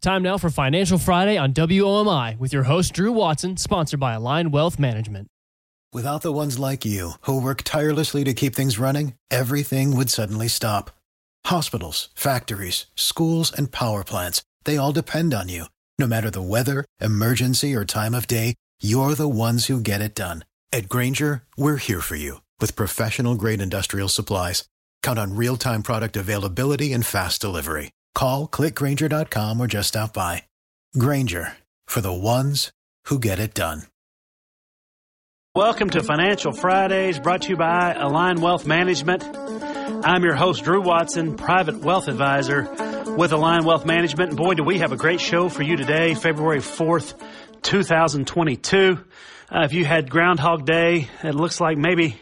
Time 0.00 0.22
now 0.22 0.38
for 0.38 0.48
Financial 0.48 0.96
Friday 0.96 1.36
on 1.36 1.52
WOMI 1.52 2.38
with 2.38 2.52
your 2.52 2.62
host, 2.62 2.92
Drew 2.92 3.10
Watson, 3.10 3.56
sponsored 3.56 3.98
by 3.98 4.14
Align 4.14 4.52
Wealth 4.52 4.78
Management. 4.78 5.26
Without 5.92 6.22
the 6.22 6.32
ones 6.32 6.56
like 6.56 6.84
you, 6.84 7.12
who 7.22 7.42
work 7.42 7.62
tirelessly 7.64 8.22
to 8.22 8.32
keep 8.32 8.54
things 8.54 8.78
running, 8.78 9.14
everything 9.28 9.96
would 9.96 10.08
suddenly 10.08 10.46
stop. 10.46 10.92
Hospitals, 11.46 12.10
factories, 12.14 12.86
schools, 12.94 13.52
and 13.52 13.72
power 13.72 14.04
plants, 14.04 14.42
they 14.62 14.76
all 14.76 14.92
depend 14.92 15.34
on 15.34 15.48
you. 15.48 15.64
No 15.98 16.06
matter 16.06 16.30
the 16.30 16.42
weather, 16.42 16.84
emergency, 17.00 17.74
or 17.74 17.84
time 17.84 18.14
of 18.14 18.28
day, 18.28 18.54
you're 18.80 19.16
the 19.16 19.28
ones 19.28 19.66
who 19.66 19.80
get 19.80 20.00
it 20.00 20.14
done. 20.14 20.44
At 20.72 20.88
Grainger, 20.88 21.42
we're 21.56 21.78
here 21.78 22.00
for 22.00 22.14
you 22.14 22.42
with 22.60 22.76
professional 22.76 23.34
grade 23.34 23.60
industrial 23.60 24.08
supplies. 24.08 24.62
Count 25.02 25.18
on 25.18 25.34
real 25.34 25.56
time 25.56 25.82
product 25.82 26.16
availability 26.16 26.92
and 26.92 27.04
fast 27.04 27.40
delivery. 27.40 27.90
Call 28.18 28.48
clickgrainger.com 28.48 29.60
or 29.60 29.68
just 29.68 29.90
stop 29.90 30.12
by. 30.12 30.42
Grainger 30.98 31.52
for 31.86 32.00
the 32.00 32.12
ones 32.12 32.72
who 33.04 33.20
get 33.20 33.38
it 33.38 33.54
done. 33.54 33.82
Welcome 35.54 35.88
to 35.90 36.02
Financial 36.02 36.50
Fridays 36.50 37.20
brought 37.20 37.42
to 37.42 37.50
you 37.50 37.56
by 37.56 37.94
Align 37.94 38.40
Wealth 38.40 38.66
Management. 38.66 39.22
I'm 39.24 40.24
your 40.24 40.34
host, 40.34 40.64
Drew 40.64 40.82
Watson, 40.82 41.36
private 41.36 41.76
wealth 41.76 42.08
advisor 42.08 42.62
with 43.16 43.30
Align 43.30 43.64
Wealth 43.64 43.86
Management. 43.86 44.30
And 44.30 44.36
boy, 44.36 44.54
do 44.54 44.64
we 44.64 44.80
have 44.80 44.90
a 44.90 44.96
great 44.96 45.20
show 45.20 45.48
for 45.48 45.62
you 45.62 45.76
today, 45.76 46.14
February 46.14 46.58
4th, 46.58 47.14
2022. 47.62 48.98
Uh, 49.48 49.60
if 49.62 49.72
you 49.72 49.84
had 49.84 50.10
Groundhog 50.10 50.66
Day, 50.66 51.06
it 51.22 51.36
looks 51.36 51.60
like 51.60 51.78
maybe 51.78 52.16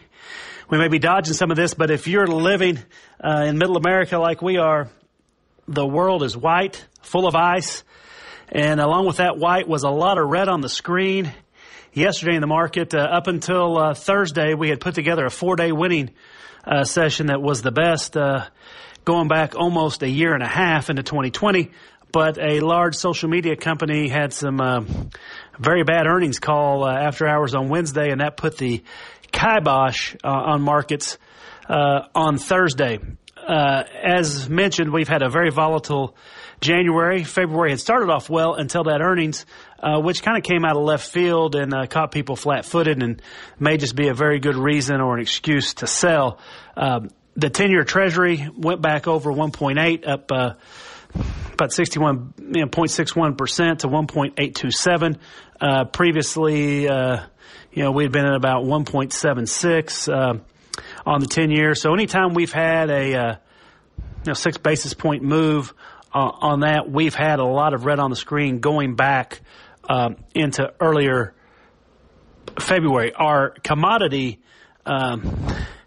we 0.69 0.77
may 0.77 0.89
be 0.89 0.99
dodging 0.99 1.33
some 1.33 1.51
of 1.51 1.57
this, 1.57 1.73
but 1.73 1.91
if 1.91 2.07
you're 2.07 2.27
living 2.27 2.81
uh, 3.19 3.47
in 3.47 3.57
middle 3.57 3.79
America 3.79 4.19
like 4.19 4.43
we 4.43 4.59
are, 4.59 4.91
the 5.69 5.87
world 5.87 6.23
is 6.23 6.37
white, 6.37 6.85
full 7.03 7.27
of 7.27 7.35
ice. 7.35 7.83
And 8.49 8.81
along 8.81 9.07
with 9.07 9.17
that 9.17 9.39
white 9.39 9.69
was 9.69 9.83
a 9.83 9.91
lot 9.91 10.19
of 10.19 10.29
red 10.29 10.49
on 10.49 10.61
the 10.61 10.69
screen. 10.69 11.33
Yesterday 11.93 12.35
in 12.35 12.41
the 12.41 12.47
market, 12.47 12.95
uh, 12.95 12.99
up 12.99 13.27
until 13.27 13.79
uh, 13.79 13.95
Thursday, 13.95 14.55
we 14.55 14.69
had 14.69 14.81
put 14.81 14.95
together 14.95 15.25
a 15.25 15.31
four 15.31 15.57
day 15.57 15.73
winning 15.73 16.11
uh, 16.65 16.85
session 16.85 17.29
that 17.29 17.41
was 17.41 17.63
the 17.63 17.73
best, 17.73 18.17
uh, 18.17 18.47
going 19.05 19.29
back 19.29 19.55
almost 19.57 20.03
a 20.03 20.09
year 20.09 20.35
and 20.35 20.43
a 20.43 20.49
half 20.49 20.91
into 20.91 21.03
2020. 21.03 21.71
But 22.13 22.39
a 22.39 22.61
large 22.61 22.95
social 22.95 23.29
media 23.29 23.57
company 23.57 24.09
had 24.09 24.33
some 24.33 24.61
uh, 24.61 24.83
very 25.59 25.85
bad 25.85 26.07
earnings 26.07 26.39
call 26.39 26.85
uh, 26.85 26.93
after 26.93 27.27
hours 27.27 27.55
on 27.55 27.69
Wednesday, 27.69 28.11
and 28.11 28.21
that 28.21 28.37
put 28.37 28.59
the 28.59 28.83
kibosh 29.33 30.15
on 30.23 30.63
markets 30.63 31.19
on 31.69 32.39
Thursday 32.39 33.01
uh, 33.47 33.85
as 34.03 34.49
mentioned, 34.49 34.93
we've 34.93 35.09
had 35.09 35.23
a 35.23 35.31
very 35.31 35.51
volatile 35.51 36.17
January. 36.61 37.25
February 37.25 37.71
had 37.71 37.81
started 37.81 38.11
off 38.11 38.29
well 38.29 38.55
until 38.55 38.85
that 38.85 39.01
earnings, 39.01 39.47
uh, 39.79 40.01
which 40.01 40.23
kind 40.23 40.37
of 40.37 40.43
came 40.43 40.65
out 40.65 40.77
of 40.77 40.83
left 40.83 41.09
field 41.09 41.55
and 41.55 41.73
uh, 41.73 41.87
caught 41.87 42.11
people 42.11 42.35
flat 42.35 42.65
footed 42.65 43.03
and 43.03 43.23
may 43.61 43.77
just 43.77 43.95
be 43.95 44.09
a 44.09 44.15
very 44.15 44.41
good 44.41 44.57
reason 44.57 45.01
or 45.01 45.15
an 45.15 45.21
excuse 45.21 45.75
to 45.75 45.87
sell. 45.87 46.41
Um, 46.77 47.11
the 47.37 47.51
10 47.51 47.71
year 47.71 47.85
treasury 47.85 48.49
went 48.57 48.83
back 48.83 49.07
over 49.07 49.31
1.8 49.31 50.09
up, 50.09 50.33
uh, 50.33 50.55
about 51.53 51.71
61.61% 51.71 53.79
to 53.79 53.89
1.827. 53.89 55.19
Uh, 55.61 55.85
previously, 55.85 56.89
uh, 56.89 57.21
you 57.73 57.83
know, 57.83 57.93
we'd 57.93 58.13
been 58.13 58.27
at 58.27 58.35
about 58.35 58.65
1.76. 58.65 60.41
Uh, 61.07 61.11
on 61.11 61.21
the 61.21 61.27
10 61.27 61.51
year. 61.51 61.75
So 61.75 61.95
anytime 61.95 62.35
we've 62.35 62.53
had 62.53 62.91
a 62.91 63.15
uh, 63.15 63.37
you 63.97 64.03
know, 64.27 64.35
six 64.35 64.59
basis 64.59 64.95
point 64.95 65.23
move 65.23 65.73
uh, 66.13 66.19
on 66.19 66.61
that, 66.61 66.91
we've 66.91 67.15
had 67.15 67.39
a 67.39 67.45
lot 67.45 67.75
of 67.75 67.85
red 67.85 67.99
on 67.99 68.11
the 68.11 68.17
screen 68.17 68.59
going 68.59 68.97
back 68.97 69.41
um, 69.89 70.17
into 70.35 70.73
earlier 70.81 71.35
February. 72.59 73.13
Our 73.15 73.51
commodity 73.51 74.41
um, 74.85 75.47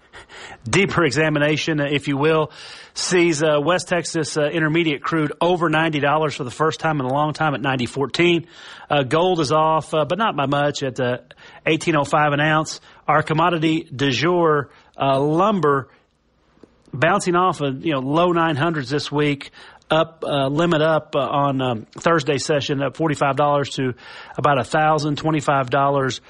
deeper 0.69 1.03
examination, 1.03 1.79
if 1.79 2.07
you 2.07 2.17
will, 2.17 2.51
sees 2.93 3.43
uh, 3.43 3.59
West 3.61 3.87
Texas 3.87 4.37
uh, 4.37 4.43
Intermediate 4.43 5.01
crude 5.01 5.33
over 5.41 5.69
ninety 5.69 5.99
dollars 5.99 6.35
for 6.35 6.43
the 6.43 6.51
first 6.51 6.79
time 6.79 6.99
in 6.99 7.05
a 7.05 7.13
long 7.13 7.33
time 7.33 7.53
at 7.55 7.61
ninety 7.61 7.85
fourteen. 7.85 8.47
Uh, 8.89 9.03
gold 9.03 9.39
is 9.39 9.51
off, 9.51 9.93
uh, 9.93 10.05
but 10.05 10.17
not 10.17 10.35
by 10.35 10.45
much 10.45 10.83
at 10.83 10.99
uh, 10.99 11.17
eighteen 11.65 11.95
oh 11.95 12.03
five 12.03 12.33
an 12.33 12.39
ounce. 12.39 12.81
Our 13.07 13.23
commodity 13.23 13.83
du 13.83 14.11
jour 14.11 14.69
uh, 14.99 15.19
lumber 15.19 15.89
bouncing 16.93 17.35
off 17.35 17.61
of 17.61 17.85
you 17.85 17.93
know 17.93 17.99
low 17.99 18.33
900s 18.33 18.89
this 18.89 19.11
week, 19.11 19.51
up 19.89 20.23
uh, 20.25 20.47
limit 20.47 20.81
up 20.81 21.15
uh, 21.15 21.19
on 21.19 21.61
um, 21.61 21.85
Thursday 21.97 22.37
session 22.37 22.81
up 22.81 22.95
forty 22.95 23.15
five 23.15 23.35
dollars 23.35 23.69
to 23.71 23.93
about 24.37 24.59
a 24.59 24.63
thousand 24.63 25.17
twenty 25.17 25.39
five 25.39 25.69
dollars 25.69 26.21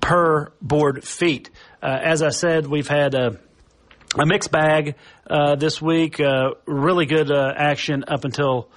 per 0.00 0.52
board 0.62 1.04
feet. 1.04 1.50
Uh, 1.82 1.98
as 2.02 2.22
I 2.22 2.30
said, 2.30 2.66
we've 2.66 2.88
had 2.88 3.14
a, 3.14 3.38
a 4.18 4.24
mixed 4.24 4.50
bag 4.50 4.94
uh, 5.28 5.56
this 5.56 5.80
week. 5.82 6.20
Uh, 6.20 6.52
really 6.66 7.06
good 7.06 7.30
action 7.30 8.04
up 8.08 8.24
until 8.24 8.68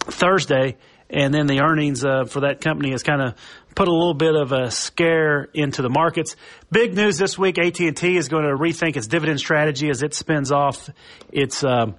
Thursday 0.00 0.76
and 1.10 1.34
then 1.34 1.46
the 1.46 1.60
earnings 1.60 2.04
uh, 2.04 2.24
for 2.24 2.40
that 2.40 2.60
company 2.60 2.92
has 2.92 3.02
kind 3.02 3.20
of 3.20 3.34
put 3.74 3.88
a 3.88 3.92
little 3.92 4.14
bit 4.14 4.34
of 4.34 4.52
a 4.52 4.70
scare 4.70 5.48
into 5.54 5.82
the 5.82 5.90
markets. 5.90 6.36
Big 6.70 6.94
news 6.94 7.18
this 7.18 7.36
week: 7.38 7.58
AT 7.58 7.78
and 7.80 7.96
T 7.96 8.16
is 8.16 8.28
going 8.28 8.44
to 8.44 8.56
rethink 8.56 8.96
its 8.96 9.06
dividend 9.06 9.40
strategy 9.40 9.90
as 9.90 10.02
it 10.02 10.14
spins 10.14 10.52
off 10.52 10.88
its 11.30 11.64
uh, 11.64 11.92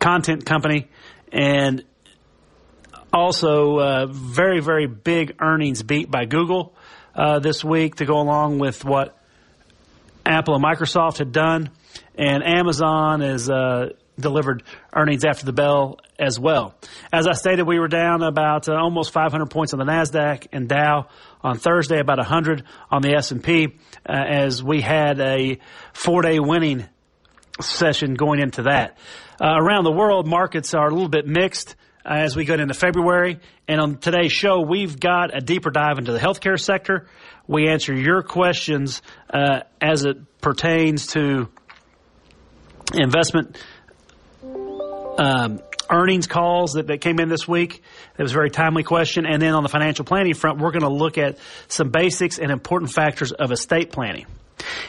content 0.00 0.46
company, 0.46 0.88
and 1.30 1.84
also 3.12 3.78
uh, 3.78 4.06
very 4.06 4.60
very 4.60 4.86
big 4.86 5.36
earnings 5.40 5.82
beat 5.82 6.10
by 6.10 6.24
Google 6.24 6.74
uh, 7.14 7.38
this 7.38 7.62
week 7.62 7.96
to 7.96 8.06
go 8.06 8.18
along 8.20 8.58
with 8.58 8.84
what 8.84 9.16
Apple 10.24 10.54
and 10.54 10.64
Microsoft 10.64 11.18
had 11.18 11.32
done, 11.32 11.70
and 12.16 12.42
Amazon 12.42 13.22
is 13.22 13.50
uh, 13.50 13.90
delivered 14.18 14.62
earnings 14.92 15.24
after 15.24 15.44
the 15.44 15.52
bell 15.52 15.98
as 16.18 16.38
well. 16.38 16.74
As 17.12 17.26
I 17.26 17.32
stated, 17.32 17.66
we 17.66 17.78
were 17.78 17.88
down 17.88 18.22
about 18.22 18.68
uh, 18.68 18.74
almost 18.74 19.12
500 19.12 19.46
points 19.46 19.72
on 19.72 19.78
the 19.78 19.84
Nasdaq 19.84 20.48
and 20.52 20.68
Dow 20.68 21.08
on 21.42 21.58
Thursday, 21.58 22.00
about 22.00 22.18
100 22.18 22.64
on 22.90 23.02
the 23.02 23.14
S&P, 23.14 23.68
uh, 24.08 24.12
as 24.12 24.62
we 24.62 24.80
had 24.80 25.20
a 25.20 25.58
four-day 25.92 26.40
winning 26.40 26.86
session 27.60 28.14
going 28.14 28.40
into 28.40 28.62
that. 28.62 28.98
Uh, 29.40 29.54
around 29.56 29.84
the 29.84 29.92
world, 29.92 30.26
markets 30.26 30.74
are 30.74 30.88
a 30.88 30.90
little 30.90 31.08
bit 31.08 31.26
mixed 31.26 31.76
uh, 32.04 32.14
as 32.14 32.34
we 32.34 32.44
get 32.44 32.58
into 32.58 32.74
February. 32.74 33.38
And 33.68 33.80
on 33.80 33.98
today's 33.98 34.32
show, 34.32 34.60
we've 34.60 34.98
got 34.98 35.36
a 35.36 35.40
deeper 35.40 35.70
dive 35.70 35.98
into 35.98 36.12
the 36.12 36.18
healthcare 36.18 36.58
sector. 36.58 37.06
We 37.46 37.68
answer 37.68 37.94
your 37.94 38.22
questions 38.22 39.02
uh, 39.30 39.60
as 39.80 40.04
it 40.04 40.40
pertains 40.40 41.08
to 41.08 41.48
investment 42.94 43.56
um, 45.18 45.60
earnings 45.90 46.26
calls 46.26 46.72
that, 46.72 46.86
that 46.88 47.00
came 47.00 47.20
in 47.20 47.28
this 47.28 47.46
week. 47.46 47.82
It 48.18 48.22
was 48.22 48.32
a 48.32 48.34
very 48.34 48.50
timely 48.50 48.82
question. 48.82 49.26
And 49.26 49.40
then 49.40 49.54
on 49.54 49.62
the 49.62 49.68
financial 49.68 50.04
planning 50.04 50.34
front, 50.34 50.58
we're 50.58 50.72
going 50.72 50.82
to 50.82 50.88
look 50.88 51.18
at 51.18 51.38
some 51.68 51.90
basics 51.90 52.38
and 52.38 52.50
important 52.50 52.92
factors 52.92 53.32
of 53.32 53.52
estate 53.52 53.92
planning. 53.92 54.26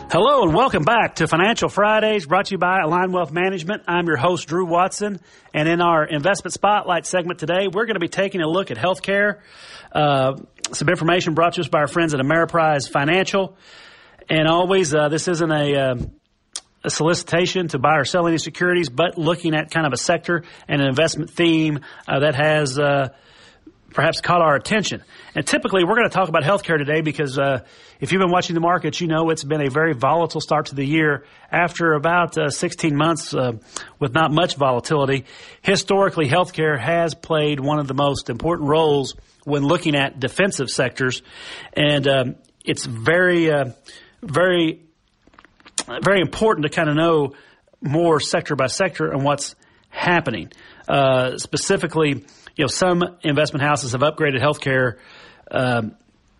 Hello 0.10 0.44
and 0.44 0.54
welcome 0.54 0.84
back 0.84 1.16
to 1.16 1.28
Financial 1.28 1.68
Fridays 1.68 2.26
brought 2.26 2.46
to 2.46 2.54
you 2.54 2.58
by 2.58 2.80
Align 2.80 3.12
Wealth 3.12 3.34
Management. 3.34 3.84
I'm 3.90 4.08
your 4.08 4.16
host, 4.16 4.48
Drew 4.48 4.66
Watson. 4.66 5.20
And 5.54 5.68
in 5.68 5.82
our 5.82 6.06
investment 6.06 6.54
spotlight 6.54 7.06
segment 7.06 7.40
today, 7.40 7.68
we're 7.68 7.86
going 7.86 7.96
to 7.96 8.00
be 8.00 8.08
taking 8.08 8.40
a 8.40 8.48
look 8.48 8.72
at 8.72 8.78
healthcare. 8.78 9.42
Uh, 9.92 10.38
some 10.72 10.88
information 10.88 11.34
brought 11.34 11.56
to 11.56 11.62
us 11.62 11.68
by 11.68 11.80
our 11.80 11.88
friends 11.88 12.14
at 12.14 12.22
Ameriprise 12.22 12.90
Financial. 12.90 13.58
And 14.30 14.48
always, 14.48 14.96
uh, 14.96 15.10
this 15.10 15.28
isn't 15.28 15.52
a, 15.52 15.76
uh, 15.76 15.96
a 16.86 16.90
solicitation 16.90 17.68
to 17.68 17.78
buy 17.78 17.98
or 17.98 18.06
sell 18.06 18.28
any 18.28 18.38
securities, 18.38 18.88
but 18.88 19.18
looking 19.18 19.54
at 19.54 19.72
kind 19.72 19.86
of 19.86 19.92
a 19.92 19.98
sector 19.98 20.46
and 20.70 20.82
an 20.82 20.88
investment 20.88 21.32
theme 21.32 21.82
uh, 22.08 22.22
that 22.22 22.34
has 22.34 22.80
uh, 22.80 23.10
perhaps 23.94 24.22
caught 24.22 24.42
our 24.42 24.56
attention. 24.56 25.04
And 25.36 25.46
typically, 25.46 25.84
we're 25.84 25.96
going 25.96 26.10
to 26.10 26.14
talk 26.14 26.30
about 26.30 26.44
healthcare 26.44 26.78
today 26.78 27.02
because 27.02 27.38
uh, 27.38 27.62
if 28.00 28.12
you've 28.12 28.20
been 28.20 28.32
watching 28.32 28.54
the 28.54 28.60
markets, 28.60 29.00
you 29.02 29.08
know 29.08 29.30
it's 29.30 29.44
been 29.44 29.62
a 29.62 29.70
very 29.70 29.94
volatile 29.94 30.42
start 30.42 30.68
to 30.68 30.76
the 30.76 30.86
year. 30.86 31.26
After 31.52 31.94
about 31.94 32.38
uh, 32.38 32.50
16 32.50 32.96
months 32.96 33.34
uh, 33.34 33.54
with 34.00 34.14
not 34.14 34.32
much 34.32 34.56
volatility, 34.56 35.26
historically, 35.62 36.28
healthcare 36.28 36.80
has 36.80 37.16
played 37.16 37.60
one 37.60 37.80
of 37.80 37.88
the 37.88 37.94
most 37.94 38.30
important 38.30 38.70
roles 38.70 39.16
when 39.46 39.64
looking 39.64 39.96
at 39.96 40.20
defensive 40.20 40.70
sectors, 40.70 41.22
and 41.74 42.08
um, 42.08 42.36
it's 42.66 42.86
very, 42.86 43.50
uh, 43.50 43.72
very, 44.22 44.82
very 46.04 46.20
important 46.20 46.66
to 46.66 46.70
kind 46.70 46.90
of 46.90 46.96
know 46.96 47.34
more 47.80 48.20
sector 48.20 48.56
by 48.56 48.68
sector 48.68 49.10
and 49.10 49.24
what's 49.24 49.56
happening. 49.90 50.52
Uh, 50.88 51.38
specifically, 51.38 52.26
you 52.58 52.64
know, 52.64 52.68
some 52.68 53.04
investment 53.24 53.64
houses 53.64 53.94
have 53.94 54.02
upgraded 54.02 54.42
healthcare 54.42 54.98
um, 55.52 55.96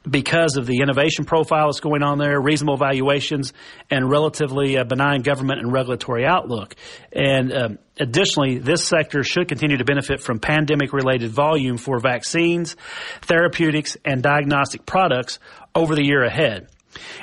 because 0.10 0.58
of 0.58 0.66
the 0.66 0.80
innovation 0.80 1.26
profile 1.26 1.68
that's 1.68 1.80
going 1.80 2.02
on 2.02 2.18
there, 2.18 2.40
reasonable 2.40 2.78
valuations, 2.78 3.54
and 3.90 4.10
relatively 4.10 4.78
uh, 4.78 4.84
benign 4.84 5.22
government 5.22 5.60
and 5.60 5.72
regulatory 5.72 6.26
outlook. 6.26 6.76
And 7.12 7.54
um, 7.54 7.80
additionally, 8.00 8.58
this 8.58 8.84
sector 8.84 9.24
should 9.24 9.48
continue 9.48 9.78
to 9.78 9.86
benefit 9.86 10.22
from 10.22 10.40
pandemic 10.40 10.92
related 10.92 11.32
volume 11.32 11.78
for 11.78 12.00
vaccines, 12.00 12.76
therapeutics, 13.22 13.96
and 14.04 14.24
diagnostic 14.24 14.86
products 14.86 15.40
over 15.76 15.94
the 15.94 16.04
year 16.04 16.24
ahead. 16.24 16.68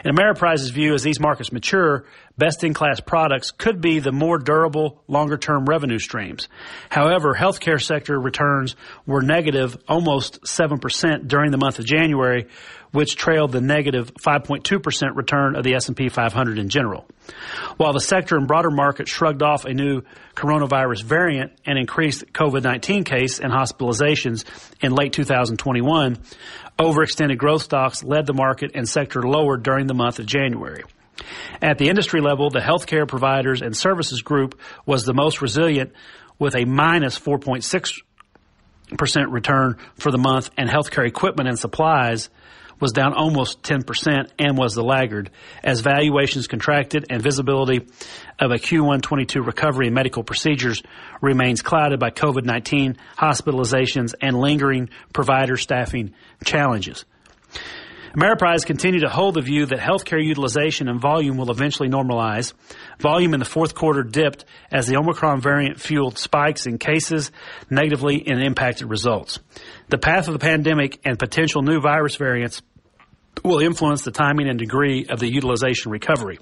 In 0.04 0.14
Ameriprise's 0.14 0.70
view, 0.70 0.94
as 0.94 1.02
these 1.02 1.18
markets 1.18 1.52
mature, 1.52 2.04
best 2.36 2.64
in 2.64 2.74
class 2.74 3.00
products 3.00 3.50
could 3.50 3.80
be 3.80 3.98
the 3.98 4.12
more 4.12 4.38
durable, 4.38 5.02
longer 5.08 5.36
term 5.36 5.64
revenue 5.64 5.98
streams. 5.98 6.48
However, 6.90 7.34
healthcare 7.34 7.82
sector 7.82 8.20
returns 8.20 8.76
were 9.06 9.22
negative 9.22 9.76
almost 9.88 10.42
7% 10.42 11.28
during 11.28 11.50
the 11.50 11.56
month 11.56 11.78
of 11.78 11.86
January, 11.86 12.46
which 12.94 13.16
trailed 13.16 13.50
the 13.50 13.60
negative 13.60 14.14
5.2% 14.14 15.16
return 15.16 15.56
of 15.56 15.64
the 15.64 15.74
S&P 15.74 16.08
500 16.08 16.58
in 16.58 16.68
general. 16.68 17.04
While 17.76 17.92
the 17.92 17.98
sector 17.98 18.36
and 18.36 18.46
broader 18.46 18.70
market 18.70 19.08
shrugged 19.08 19.42
off 19.42 19.64
a 19.64 19.74
new 19.74 20.02
coronavirus 20.36 21.02
variant 21.02 21.50
and 21.66 21.76
increased 21.76 22.32
COVID-19 22.32 23.04
case 23.04 23.40
and 23.40 23.52
hospitalizations 23.52 24.44
in 24.80 24.92
late 24.92 25.12
2021, 25.12 26.18
overextended 26.78 27.36
growth 27.36 27.62
stocks 27.62 28.04
led 28.04 28.26
the 28.26 28.32
market 28.32 28.70
and 28.74 28.88
sector 28.88 29.22
lower 29.22 29.56
during 29.56 29.88
the 29.88 29.94
month 29.94 30.20
of 30.20 30.26
January. 30.26 30.84
At 31.60 31.78
the 31.78 31.88
industry 31.88 32.20
level, 32.20 32.50
the 32.50 32.60
healthcare 32.60 33.08
providers 33.08 33.60
and 33.60 33.76
services 33.76 34.22
group 34.22 34.60
was 34.86 35.04
the 35.04 35.14
most 35.14 35.42
resilient 35.42 35.92
with 36.38 36.54
a 36.54 36.64
minus 36.64 37.18
4.6% 37.18 39.32
return 39.32 39.78
for 39.96 40.12
the 40.12 40.18
month 40.18 40.50
and 40.56 40.70
healthcare 40.70 41.08
equipment 41.08 41.48
and 41.48 41.58
supplies 41.58 42.30
was 42.84 42.92
down 42.92 43.14
almost 43.14 43.62
10% 43.62 44.28
and 44.38 44.58
was 44.58 44.74
the 44.74 44.84
laggard 44.84 45.30
as 45.62 45.80
valuations 45.80 46.46
contracted 46.46 47.06
and 47.08 47.22
visibility 47.22 47.86
of 48.38 48.50
a 48.50 48.56
Q1 48.56 49.00
22 49.00 49.40
recovery 49.40 49.86
in 49.86 49.94
medical 49.94 50.22
procedures 50.22 50.82
remains 51.22 51.62
clouded 51.62 51.98
by 51.98 52.10
COVID-19 52.10 52.98
hospitalizations 53.16 54.12
and 54.20 54.38
lingering 54.38 54.90
provider 55.14 55.56
staffing 55.56 56.12
challenges. 56.44 57.06
Ameriprise 58.14 58.66
continued 58.66 59.00
to 59.00 59.08
hold 59.08 59.34
the 59.34 59.40
view 59.40 59.64
that 59.64 59.78
healthcare 59.78 60.22
utilization 60.22 60.86
and 60.88 61.00
volume 61.00 61.38
will 61.38 61.50
eventually 61.50 61.88
normalize. 61.88 62.52
Volume 63.00 63.32
in 63.32 63.40
the 63.40 63.46
fourth 63.46 63.74
quarter 63.74 64.02
dipped 64.02 64.44
as 64.70 64.86
the 64.86 64.96
Omicron 64.96 65.40
variant 65.40 65.80
fueled 65.80 66.18
spikes 66.18 66.66
in 66.66 66.76
cases 66.76 67.32
negatively 67.70 68.24
and 68.26 68.42
impacted 68.42 68.90
results. 68.90 69.40
The 69.88 69.96
path 69.96 70.28
of 70.28 70.34
the 70.34 70.38
pandemic 70.38 71.00
and 71.06 71.18
potential 71.18 71.62
new 71.62 71.80
virus 71.80 72.16
variants 72.16 72.60
will 73.42 73.58
influence 73.58 74.02
the 74.02 74.10
timing 74.10 74.48
and 74.48 74.58
degree 74.58 75.06
of 75.08 75.18
the 75.18 75.30
utilization 75.30 75.90
recovery. 75.90 76.38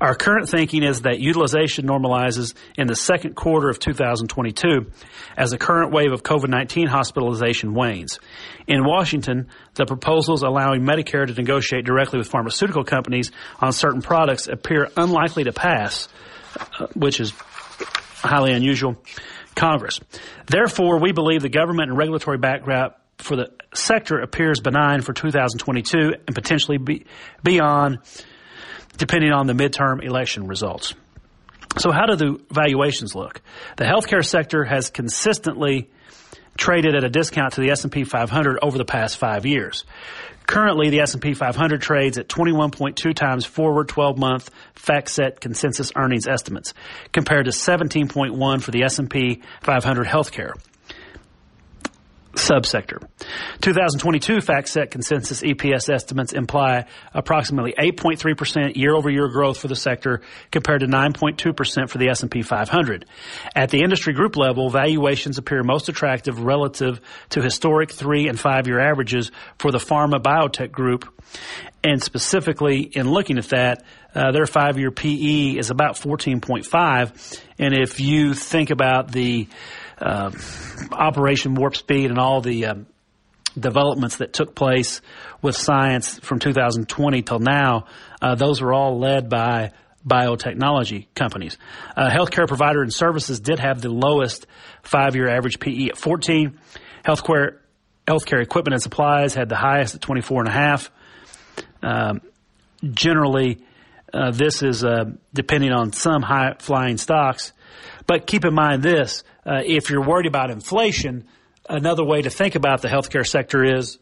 Our 0.00 0.14
current 0.14 0.48
thinking 0.48 0.82
is 0.82 1.02
that 1.02 1.20
utilization 1.20 1.86
normalizes 1.86 2.54
in 2.76 2.86
the 2.86 2.96
second 2.96 3.34
quarter 3.36 3.68
of 3.68 3.78
2022 3.78 4.90
as 5.36 5.50
the 5.50 5.58
current 5.58 5.92
wave 5.92 6.12
of 6.12 6.22
COVID-19 6.22 6.88
hospitalization 6.88 7.74
wanes. 7.74 8.18
In 8.66 8.84
Washington, 8.84 9.48
the 9.74 9.86
proposals 9.86 10.42
allowing 10.42 10.82
Medicare 10.82 11.26
to 11.26 11.34
negotiate 11.34 11.84
directly 11.84 12.18
with 12.18 12.28
pharmaceutical 12.28 12.84
companies 12.84 13.30
on 13.60 13.72
certain 13.72 14.02
products 14.02 14.48
appear 14.48 14.90
unlikely 14.96 15.44
to 15.44 15.52
pass, 15.52 16.08
uh, 16.78 16.86
which 16.94 17.20
is 17.20 17.32
highly 18.22 18.52
unusual. 18.52 18.96
Congress. 19.54 20.00
Therefore, 20.46 20.98
we 20.98 21.12
believe 21.12 21.42
the 21.42 21.48
government 21.48 21.90
and 21.90 21.98
regulatory 21.98 22.38
background 22.38 22.92
for 23.18 23.36
the 23.36 23.50
sector 23.74 24.18
appears 24.20 24.60
benign 24.60 25.02
for 25.02 25.12
2022 25.12 26.14
and 26.26 26.34
potentially 26.34 26.78
be, 26.78 27.06
beyond, 27.42 27.98
depending 28.96 29.32
on 29.32 29.46
the 29.46 29.52
midterm 29.52 30.04
election 30.04 30.46
results. 30.46 30.94
So, 31.78 31.90
how 31.90 32.06
do 32.06 32.16
the 32.16 32.40
valuations 32.50 33.14
look? 33.14 33.40
The 33.76 33.84
healthcare 33.84 34.24
sector 34.24 34.64
has 34.64 34.90
consistently 34.90 35.90
traded 36.56 36.94
at 36.94 37.02
a 37.02 37.08
discount 37.08 37.54
to 37.54 37.60
the 37.60 37.70
S&P 37.70 38.04
500 38.04 38.58
over 38.62 38.78
the 38.78 38.84
past 38.84 39.18
five 39.18 39.44
years. 39.44 39.84
Currently, 40.46 40.90
the 40.90 41.00
S&P 41.00 41.34
500 41.34 41.80
trades 41.80 42.18
at 42.18 42.28
21.2 42.28 43.14
times 43.14 43.44
forward 43.44 43.88
12-month 43.88 44.50
FactSet 44.76 45.40
consensus 45.40 45.90
earnings 45.96 46.28
estimates, 46.28 46.74
compared 47.12 47.46
to 47.46 47.50
17.1 47.50 48.62
for 48.62 48.70
the 48.70 48.84
S&P 48.84 49.42
500 49.62 50.06
healthcare 50.06 50.52
subsector. 52.36 53.06
2022 53.60 54.36
FactSet 54.36 54.90
consensus 54.90 55.42
EPS 55.42 55.92
estimates 55.92 56.32
imply 56.32 56.86
approximately 57.12 57.74
8.3% 57.78 58.76
year-over-year 58.76 59.28
growth 59.28 59.58
for 59.58 59.68
the 59.68 59.76
sector 59.76 60.22
compared 60.50 60.80
to 60.80 60.86
9.2% 60.86 61.88
for 61.88 61.98
the 61.98 62.08
S&P 62.08 62.42
500. 62.42 63.06
At 63.54 63.70
the 63.70 63.82
industry 63.82 64.12
group 64.12 64.36
level, 64.36 64.70
valuations 64.70 65.38
appear 65.38 65.62
most 65.62 65.88
attractive 65.88 66.40
relative 66.40 67.00
to 67.30 67.42
historic 67.42 67.92
3 67.92 68.28
and 68.28 68.38
5-year 68.38 68.80
averages 68.80 69.30
for 69.58 69.70
the 69.70 69.78
pharma 69.78 70.20
biotech 70.22 70.72
group. 70.72 71.08
And 71.82 72.02
specifically 72.02 72.80
in 72.80 73.10
looking 73.10 73.38
at 73.38 73.48
that, 73.48 73.84
uh, 74.14 74.32
their 74.32 74.44
5-year 74.44 74.90
PE 74.90 75.58
is 75.58 75.70
about 75.70 75.96
14.5 75.96 77.42
and 77.58 77.74
if 77.74 78.00
you 78.00 78.34
think 78.34 78.70
about 78.70 79.12
the 79.12 79.48
uh, 80.04 80.30
Operation 80.92 81.54
Warp 81.54 81.74
Speed 81.76 82.10
and 82.10 82.18
all 82.18 82.40
the 82.40 82.66
um, 82.66 82.86
developments 83.58 84.16
that 84.16 84.32
took 84.32 84.54
place 84.54 85.00
with 85.42 85.56
science 85.56 86.18
from 86.20 86.38
2020 86.38 87.22
till 87.22 87.38
now, 87.38 87.86
uh, 88.20 88.34
those 88.34 88.60
were 88.60 88.72
all 88.72 88.98
led 88.98 89.28
by 89.28 89.72
biotechnology 90.06 91.06
companies. 91.14 91.56
Uh, 91.96 92.10
healthcare 92.10 92.46
provider 92.46 92.82
and 92.82 92.92
services 92.92 93.40
did 93.40 93.58
have 93.58 93.80
the 93.80 93.88
lowest 93.88 94.46
five-year 94.82 95.28
average 95.28 95.58
PE 95.58 95.88
at 95.88 95.96
14. 95.96 96.58
Healthcare 97.04 97.58
healthcare 98.06 98.42
equipment 98.42 98.74
and 98.74 98.82
supplies 98.82 99.32
had 99.34 99.48
the 99.48 99.56
highest 99.56 99.94
at 99.94 100.00
24 100.02 100.40
and 100.40 100.48
a 100.48 100.52
half. 100.52 100.90
Um, 101.82 102.20
generally, 102.92 103.64
uh, 104.12 104.30
this 104.30 104.62
is 104.62 104.84
uh, 104.84 105.06
depending 105.32 105.72
on 105.72 105.94
some 105.94 106.20
high 106.20 106.54
flying 106.58 106.98
stocks. 106.98 107.53
But 108.06 108.26
keep 108.26 108.44
in 108.44 108.54
mind 108.54 108.82
this 108.82 109.24
uh, 109.46 109.60
if 109.64 109.90
you're 109.90 110.06
worried 110.06 110.26
about 110.26 110.50
inflation, 110.50 111.24
another 111.68 112.04
way 112.04 112.22
to 112.22 112.30
think 112.30 112.54
about 112.54 112.82
the 112.82 112.88
healthcare 112.88 113.26
sector 113.26 113.64
is, 113.64 113.98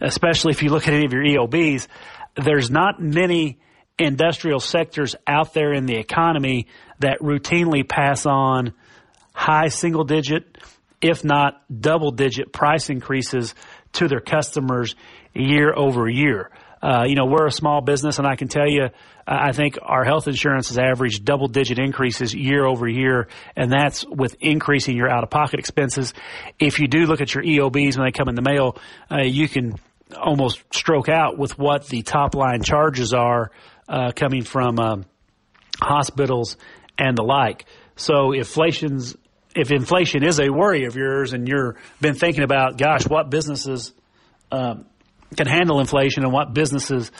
especially 0.00 0.52
if 0.52 0.62
you 0.62 0.70
look 0.70 0.86
at 0.86 0.94
any 0.94 1.06
of 1.06 1.12
your 1.12 1.24
EOBs, 1.24 1.88
there's 2.34 2.70
not 2.70 3.00
many 3.00 3.58
industrial 3.98 4.60
sectors 4.60 5.16
out 5.26 5.54
there 5.54 5.72
in 5.72 5.86
the 5.86 5.96
economy 5.96 6.66
that 6.98 7.18
routinely 7.20 7.86
pass 7.88 8.26
on 8.26 8.74
high 9.32 9.68
single 9.68 10.04
digit 10.04 10.58
if 11.00 11.24
not 11.24 11.62
double 11.80 12.10
digit 12.10 12.52
price 12.52 12.90
increases 12.90 13.54
to 13.92 14.08
their 14.08 14.20
customers 14.20 14.94
year 15.34 15.72
over 15.74 16.08
year. 16.08 16.50
Uh, 16.86 17.04
you 17.04 17.16
know, 17.16 17.26
we're 17.26 17.48
a 17.48 17.50
small 17.50 17.80
business, 17.80 18.18
and 18.18 18.28
I 18.28 18.36
can 18.36 18.46
tell 18.46 18.68
you, 18.68 18.90
I 19.26 19.50
think 19.50 19.76
our 19.82 20.04
health 20.04 20.28
insurance 20.28 20.68
has 20.68 20.78
averaged 20.78 21.24
double 21.24 21.48
digit 21.48 21.80
increases 21.80 22.32
year 22.32 22.64
over 22.64 22.86
year, 22.86 23.26
and 23.56 23.72
that's 23.72 24.06
with 24.06 24.36
increasing 24.38 24.96
your 24.96 25.10
out 25.10 25.24
of 25.24 25.30
pocket 25.30 25.58
expenses. 25.58 26.14
If 26.60 26.78
you 26.78 26.86
do 26.86 27.06
look 27.06 27.20
at 27.20 27.34
your 27.34 27.42
EOBs 27.42 27.96
when 27.96 28.06
they 28.06 28.12
come 28.12 28.28
in 28.28 28.36
the 28.36 28.42
mail, 28.42 28.78
uh, 29.10 29.22
you 29.24 29.48
can 29.48 29.74
almost 30.16 30.62
stroke 30.72 31.08
out 31.08 31.36
with 31.36 31.58
what 31.58 31.88
the 31.88 32.02
top 32.02 32.36
line 32.36 32.62
charges 32.62 33.12
are 33.12 33.50
uh, 33.88 34.12
coming 34.14 34.44
from 34.44 34.78
um, 34.78 35.06
hospitals 35.80 36.56
and 36.96 37.18
the 37.18 37.24
like. 37.24 37.64
So 37.96 38.30
inflation's 38.30 39.16
if 39.56 39.72
inflation 39.72 40.22
is 40.22 40.38
a 40.38 40.50
worry 40.50 40.84
of 40.84 40.94
yours 40.94 41.32
and 41.32 41.48
you've 41.48 41.76
been 42.00 42.14
thinking 42.14 42.44
about, 42.44 42.78
gosh, 42.78 43.08
what 43.08 43.28
businesses 43.28 43.92
um, 44.52 44.84
can 45.34 45.46
handle 45.46 45.80
inflation 45.80 46.24
and 46.24 46.32
what 46.32 46.52
businesses 46.52 47.10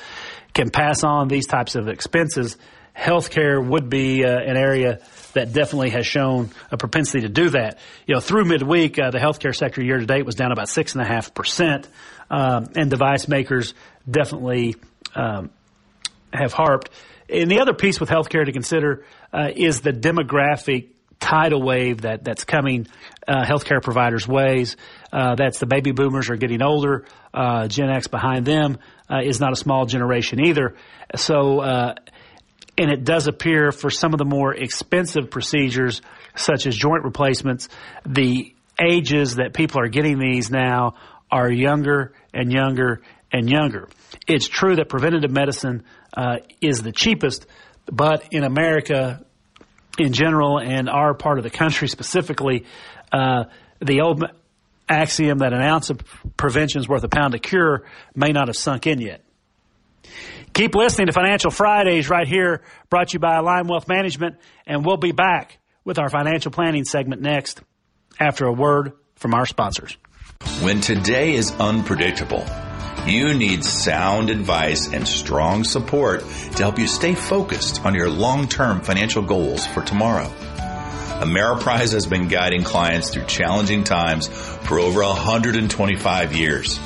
can 0.55 0.71
pass 0.71 1.05
on 1.05 1.29
these 1.29 1.47
types 1.47 1.75
of 1.75 1.89
expenses, 1.89 2.57
healthcare 2.97 3.65
would 3.65 3.91
be 3.91 4.25
uh, 4.25 4.29
an 4.29 4.57
area 4.57 5.01
that 5.35 5.53
definitely 5.53 5.91
has 5.91 6.07
shown 6.07 6.51
a 6.71 6.79
propensity 6.79 7.21
to 7.21 7.29
do 7.29 7.51
that. 7.51 7.79
You 8.07 8.15
know, 8.15 8.21
through 8.21 8.47
midweek, 8.47 8.99
uh, 8.99 9.11
the 9.11 9.19
healthcare 9.19 9.55
sector 9.55 9.83
year 9.83 9.99
to 9.99 10.07
date 10.07 10.25
was 10.25 10.35
down 10.35 10.51
about 10.51 10.69
six 10.69 10.95
and 10.95 11.03
a 11.03 11.07
half 11.07 11.35
percent, 11.35 11.87
um, 12.31 12.71
and 12.75 12.91
device 12.91 13.29
makers 13.29 13.75
definitely 14.11 14.77
um, 15.15 15.51
have 16.33 16.53
harped. 16.53 16.91
And 17.29 17.51
the 17.51 17.61
other 17.61 17.75
piece 17.75 18.01
with 18.01 18.09
healthcare 18.09 18.47
to 18.47 18.53
consider 18.53 19.05
uh, 19.33 19.51
is 19.55 19.81
the 19.81 19.93
demographic 19.93 20.89
tidal 21.21 21.63
wave 21.63 22.03
that 22.03 22.25
that's 22.25 22.45
coming 22.45 22.87
uh, 23.27 23.45
healthcare 23.45 23.83
providers' 23.83 24.29
ways. 24.29 24.77
Uh, 25.13 25.35
that's 25.35 25.59
the 25.59 25.67
baby 25.67 25.93
boomers 25.93 26.31
are 26.31 26.37
getting 26.37 26.63
older. 26.63 27.05
Uh, 27.33 27.69
Gen 27.69 27.91
X 27.91 28.07
behind 28.07 28.47
them 28.47 28.79
uh, 29.11 29.21
is 29.23 29.41
not 29.41 29.53
a 29.53 29.57
small 29.57 29.87
generation 29.87 30.45
either. 30.45 30.77
So, 31.15 31.61
uh, 31.61 31.95
and 32.79 32.91
it 32.91 33.05
does 33.05 33.27
appear 33.27 33.73
for 33.73 33.91
some 33.91 34.13
of 34.13 34.19
the 34.19 34.25
more 34.25 34.55
expensive 34.55 35.31
procedures, 35.31 36.03
such 36.35 36.67
as 36.67 36.77
joint 36.77 37.05
replacements, 37.05 37.69
the 38.05 38.55
ages 38.81 39.37
that 39.37 39.55
people 39.55 39.81
are 39.81 39.89
getting 39.89 40.19
these 40.19 40.51
now 40.51 40.95
are 41.31 41.51
younger 41.51 42.13
and 42.35 42.53
younger 42.53 43.01
and 43.33 43.51
younger. 43.51 43.89
It's 44.29 44.49
true 44.49 44.77
that 44.77 44.89
preventative 44.89 45.31
medicine 45.31 45.85
uh, 46.17 46.37
is 46.61 46.83
the 46.83 46.93
cheapest, 46.93 47.47
but 47.87 48.29
in 48.31 48.45
America, 48.45 49.25
in 49.99 50.13
general 50.13 50.59
and 50.59 50.89
our 50.89 51.15
part 51.15 51.39
of 51.39 51.45
the 51.45 51.51
country 51.51 51.89
specifically, 51.89 52.65
uh, 53.13 53.45
the 53.81 54.01
old 54.01 54.25
axiom 54.89 55.39
that 55.39 55.53
an 55.53 55.61
ounce 55.61 55.91
of 55.91 56.01
prevention 56.37 56.81
is 56.81 56.89
worth 56.89 57.05
a 57.05 57.09
pound 57.09 57.35
of 57.35 57.43
cure 57.43 57.85
may 58.15 58.33
not 58.33 58.49
have 58.49 58.57
sunk 58.57 58.87
in 58.87 59.01
yet. 59.01 59.23
Keep 60.53 60.75
listening 60.75 61.09
to 61.09 61.13
Financial 61.13 61.51
Fridays 61.51 62.09
right 62.09 62.27
here, 62.27 62.63
brought 62.89 63.09
to 63.09 63.15
you 63.15 63.19
by 63.19 63.37
Align 63.37 63.67
Wealth 63.67 63.89
Management, 63.89 64.37
and 64.67 64.87
we'll 64.87 64.97
be 64.97 65.13
back 65.13 65.59
with 65.85 65.99
our 65.99 66.09
financial 66.09 66.51
planning 66.51 66.85
segment 66.85 67.21
next 67.21 67.61
after 68.19 68.47
a 68.47 68.53
word 68.53 68.93
from 69.17 69.35
our 69.35 69.45
sponsors. 69.45 69.97
When 70.63 70.81
today 70.81 71.35
is 71.35 71.53
unpredictable, 71.53 72.45
you 73.05 73.35
need 73.35 73.65
sound 73.65 74.31
advice 74.31 74.93
and 74.93 75.07
strong 75.07 75.65
support 75.65 76.21
to 76.21 76.63
help 76.63 76.79
you 76.79 76.89
stay 76.89 77.15
focused 77.15 77.85
on 77.85 77.95
your 77.95 78.09
long-term 78.09 78.81
financial 78.81 79.23
goals 79.23 79.67
for 79.67 79.83
tomorrow. 79.83 80.33
Ameriprise 81.21 81.93
has 81.93 82.05
been 82.05 82.29
guiding 82.29 82.63
clients 82.63 83.11
through 83.11 83.25
challenging 83.25 83.85
times 83.85 84.29
for 84.29 84.79
over 84.79 85.01
125 85.03 86.37
years. 86.37 86.79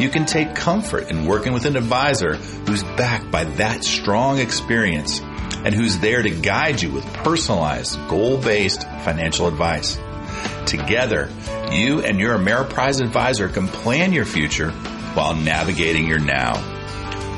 You 0.00 0.08
can 0.08 0.26
take 0.26 0.54
comfort 0.54 1.10
in 1.10 1.26
working 1.26 1.52
with 1.52 1.64
an 1.64 1.76
advisor 1.76 2.34
who's 2.34 2.82
backed 2.82 3.30
by 3.30 3.44
that 3.44 3.84
strong 3.84 4.38
experience 4.38 5.20
and 5.20 5.74
who's 5.74 5.98
there 5.98 6.22
to 6.22 6.30
guide 6.30 6.80
you 6.80 6.90
with 6.90 7.04
personalized, 7.14 7.98
goal-based 8.08 8.82
financial 8.82 9.46
advice. 9.46 9.98
Together, 10.66 11.28
you 11.70 12.00
and 12.00 12.18
your 12.18 12.36
Ameriprise 12.36 13.00
advisor 13.00 13.48
can 13.48 13.68
plan 13.68 14.12
your 14.12 14.24
future 14.24 14.72
while 15.14 15.34
navigating 15.34 16.06
your 16.06 16.18
now. 16.18 16.52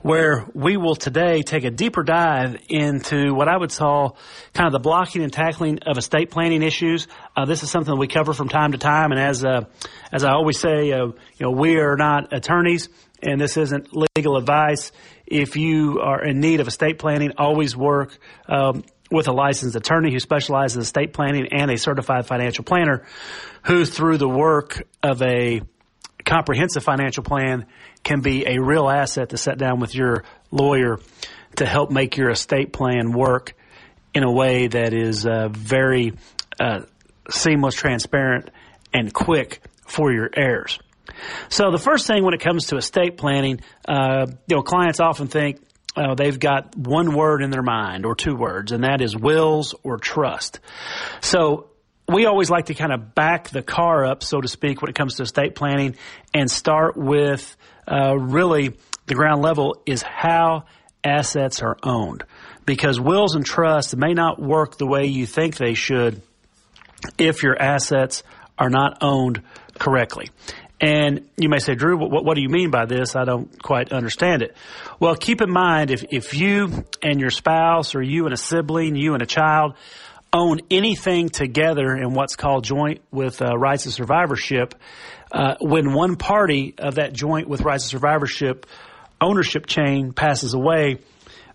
where 0.00 0.46
we 0.54 0.76
will 0.76 0.94
today 0.94 1.42
take 1.42 1.64
a 1.64 1.72
deeper 1.72 2.04
dive 2.04 2.56
into 2.68 3.34
what 3.34 3.48
I 3.48 3.56
would 3.56 3.72
call 3.72 4.16
kind 4.52 4.68
of 4.68 4.72
the 4.72 4.78
blocking 4.78 5.24
and 5.24 5.32
tackling 5.32 5.80
of 5.86 5.98
estate 5.98 6.30
planning 6.30 6.62
issues. 6.62 7.08
Uh, 7.36 7.46
this 7.46 7.64
is 7.64 7.70
something 7.72 7.98
we 7.98 8.06
cover 8.06 8.32
from 8.32 8.48
time 8.48 8.70
to 8.70 8.78
time, 8.78 9.10
and 9.10 9.20
as 9.20 9.44
uh, 9.44 9.64
as 10.12 10.22
I 10.22 10.30
always 10.30 10.60
say, 10.60 10.92
uh, 10.92 11.06
you 11.06 11.14
know, 11.40 11.50
we 11.50 11.76
are 11.78 11.96
not 11.96 12.32
attorneys, 12.32 12.88
and 13.24 13.40
this 13.40 13.56
isn't 13.56 13.88
legal 14.16 14.36
advice. 14.36 14.92
If 15.26 15.56
you 15.56 15.98
are 16.00 16.24
in 16.24 16.38
need 16.38 16.60
of 16.60 16.68
estate 16.68 17.00
planning, 17.00 17.32
always 17.38 17.76
work 17.76 18.16
um, 18.46 18.84
with 19.10 19.28
a 19.28 19.32
licensed 19.32 19.76
attorney 19.76 20.12
who 20.12 20.18
specializes 20.18 20.76
in 20.76 20.82
estate 20.82 21.12
planning 21.12 21.48
and 21.52 21.70
a 21.70 21.76
certified 21.76 22.26
financial 22.26 22.64
planner 22.64 23.04
who, 23.64 23.84
through 23.84 24.18
the 24.18 24.28
work 24.28 24.82
of 25.02 25.22
a 25.22 25.62
comprehensive 26.24 26.82
financial 26.82 27.22
plan, 27.22 27.66
can 28.02 28.20
be 28.20 28.46
a 28.46 28.60
real 28.60 28.88
asset 28.88 29.30
to 29.30 29.36
sit 29.36 29.58
down 29.58 29.80
with 29.80 29.94
your 29.94 30.24
lawyer 30.50 30.98
to 31.56 31.66
help 31.66 31.90
make 31.90 32.16
your 32.16 32.30
estate 32.30 32.72
plan 32.72 33.12
work 33.12 33.54
in 34.14 34.22
a 34.22 34.30
way 34.30 34.66
that 34.66 34.94
is 34.94 35.26
uh, 35.26 35.48
very 35.50 36.12
uh, 36.60 36.80
seamless, 37.30 37.74
transparent, 37.74 38.50
and 38.92 39.12
quick 39.12 39.60
for 39.86 40.12
your 40.12 40.30
heirs. 40.34 40.78
So 41.48 41.70
the 41.70 41.78
first 41.78 42.06
thing 42.06 42.24
when 42.24 42.34
it 42.34 42.40
comes 42.40 42.66
to 42.66 42.76
estate 42.76 43.16
planning, 43.16 43.60
uh, 43.86 44.26
you 44.46 44.56
know, 44.56 44.62
clients 44.62 45.00
often 45.00 45.28
think, 45.28 45.60
uh, 45.96 46.14
they've 46.14 46.38
got 46.38 46.76
one 46.76 47.14
word 47.14 47.42
in 47.42 47.50
their 47.50 47.62
mind 47.62 48.04
or 48.04 48.14
two 48.14 48.34
words, 48.34 48.72
and 48.72 48.84
that 48.84 49.00
is 49.00 49.16
wills 49.16 49.74
or 49.82 49.98
trust. 49.98 50.60
So 51.20 51.68
we 52.08 52.26
always 52.26 52.50
like 52.50 52.66
to 52.66 52.74
kind 52.74 52.92
of 52.92 53.14
back 53.14 53.50
the 53.50 53.62
car 53.62 54.04
up, 54.04 54.22
so 54.22 54.40
to 54.40 54.48
speak, 54.48 54.82
when 54.82 54.90
it 54.90 54.94
comes 54.94 55.16
to 55.16 55.22
estate 55.22 55.54
planning 55.54 55.96
and 56.32 56.50
start 56.50 56.96
with 56.96 57.56
uh, 57.90 58.14
really 58.16 58.76
the 59.06 59.14
ground 59.14 59.42
level 59.42 59.82
is 59.86 60.02
how 60.02 60.64
assets 61.02 61.62
are 61.62 61.76
owned. 61.82 62.24
Because 62.66 62.98
wills 62.98 63.34
and 63.34 63.44
trusts 63.44 63.94
may 63.94 64.14
not 64.14 64.40
work 64.40 64.78
the 64.78 64.86
way 64.86 65.04
you 65.04 65.26
think 65.26 65.56
they 65.56 65.74
should 65.74 66.22
if 67.18 67.42
your 67.42 67.60
assets 67.60 68.22
are 68.58 68.70
not 68.70 68.98
owned 69.02 69.42
correctly. 69.78 70.30
And 70.84 71.30
you 71.38 71.48
may 71.48 71.60
say, 71.60 71.74
Drew, 71.74 71.96
what, 71.96 72.26
what, 72.26 72.34
do 72.34 72.42
you 72.42 72.50
mean 72.50 72.70
by 72.70 72.84
this? 72.84 73.16
I 73.16 73.24
don't 73.24 73.50
quite 73.62 73.90
understand 73.90 74.42
it. 74.42 74.54
Well, 75.00 75.16
keep 75.16 75.40
in 75.40 75.50
mind 75.50 75.90
if, 75.90 76.04
if 76.10 76.34
you 76.34 76.84
and 77.02 77.18
your 77.18 77.30
spouse 77.30 77.94
or 77.94 78.02
you 78.02 78.26
and 78.26 78.34
a 78.34 78.36
sibling, 78.36 78.94
you 78.94 79.14
and 79.14 79.22
a 79.22 79.26
child 79.26 79.76
own 80.30 80.60
anything 80.70 81.30
together 81.30 81.96
in 81.96 82.12
what's 82.12 82.36
called 82.36 82.64
joint 82.64 83.00
with 83.10 83.40
uh, 83.40 83.56
rights 83.56 83.86
of 83.86 83.94
survivorship, 83.94 84.74
uh, 85.32 85.54
when 85.58 85.94
one 85.94 86.16
party 86.16 86.74
of 86.76 86.96
that 86.96 87.14
joint 87.14 87.48
with 87.48 87.62
rights 87.62 87.84
of 87.84 87.90
survivorship 87.90 88.66
ownership 89.22 89.64
chain 89.64 90.12
passes 90.12 90.52
away, 90.52 90.98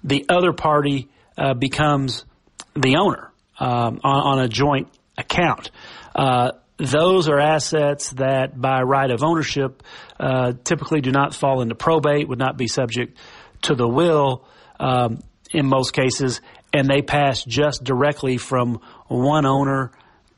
the 0.03 0.25
other 0.27 0.53
party 0.53 1.07
uh, 1.37 1.53
becomes 1.53 2.25
the 2.73 2.95
owner 2.95 3.31
um, 3.59 3.99
on, 4.03 4.39
on, 4.39 4.39
a 4.39 4.47
joint 4.47 4.87
account. 5.19 5.69
Uh, 6.15 6.53
those 6.79 7.27
are 7.27 7.39
assets 7.39 8.11
that, 8.11 8.59
by 8.59 8.81
right 8.81 9.11
of 9.11 9.21
ownership, 9.21 9.83
uh, 10.19 10.53
typically 10.63 11.01
do 11.01 11.11
not 11.11 11.35
fall 11.35 11.61
into 11.61 11.75
probate, 11.75 12.27
would 12.27 12.39
not 12.39 12.57
be 12.57 12.67
subject 12.67 13.17
to 13.63 13.75
the 13.75 13.87
will 13.87 14.47
um, 14.79 15.19
in 15.51 15.65
most 15.65 15.91
cases, 15.91 16.39
and 16.73 16.87
they 16.87 17.01
pass 17.01 17.43
just 17.43 17.83
directly 17.83 18.37
from 18.37 18.79
one 19.07 19.45
owner 19.45 19.91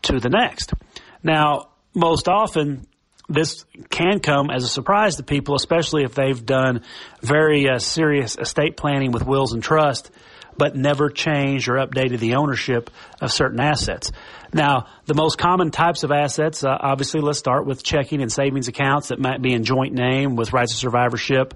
to 0.03 0.19
the 0.19 0.29
next. 0.29 0.73
Now, 1.21 1.69
most 1.93 2.27
often, 2.27 2.87
this 3.29 3.65
can 3.89 4.19
come 4.19 4.49
as 4.49 4.63
a 4.63 4.67
surprise 4.67 5.17
to 5.17 5.23
people, 5.23 5.55
especially 5.55 6.03
if 6.03 6.15
they've 6.15 6.43
done 6.43 6.81
very 7.21 7.69
uh, 7.69 7.77
serious 7.77 8.35
estate 8.35 8.77
planning 8.77 9.11
with 9.11 9.23
wills 9.23 9.53
and 9.53 9.61
trust. 9.61 10.09
But 10.57 10.75
never 10.75 11.09
changed 11.09 11.67
or 11.69 11.73
updated 11.73 12.19
the 12.19 12.35
ownership 12.35 12.89
of 13.19 13.31
certain 13.31 13.59
assets. 13.59 14.11
Now, 14.53 14.87
the 15.05 15.13
most 15.13 15.37
common 15.37 15.71
types 15.71 16.03
of 16.03 16.11
assets, 16.11 16.63
uh, 16.63 16.69
obviously, 16.69 17.21
let's 17.21 17.39
start 17.39 17.65
with 17.65 17.83
checking 17.83 18.21
and 18.21 18.31
savings 18.31 18.67
accounts 18.67 19.09
that 19.09 19.19
might 19.19 19.41
be 19.41 19.53
in 19.53 19.63
joint 19.63 19.93
name 19.93 20.35
with 20.35 20.53
rights 20.53 20.73
of 20.73 20.79
survivorship. 20.79 21.53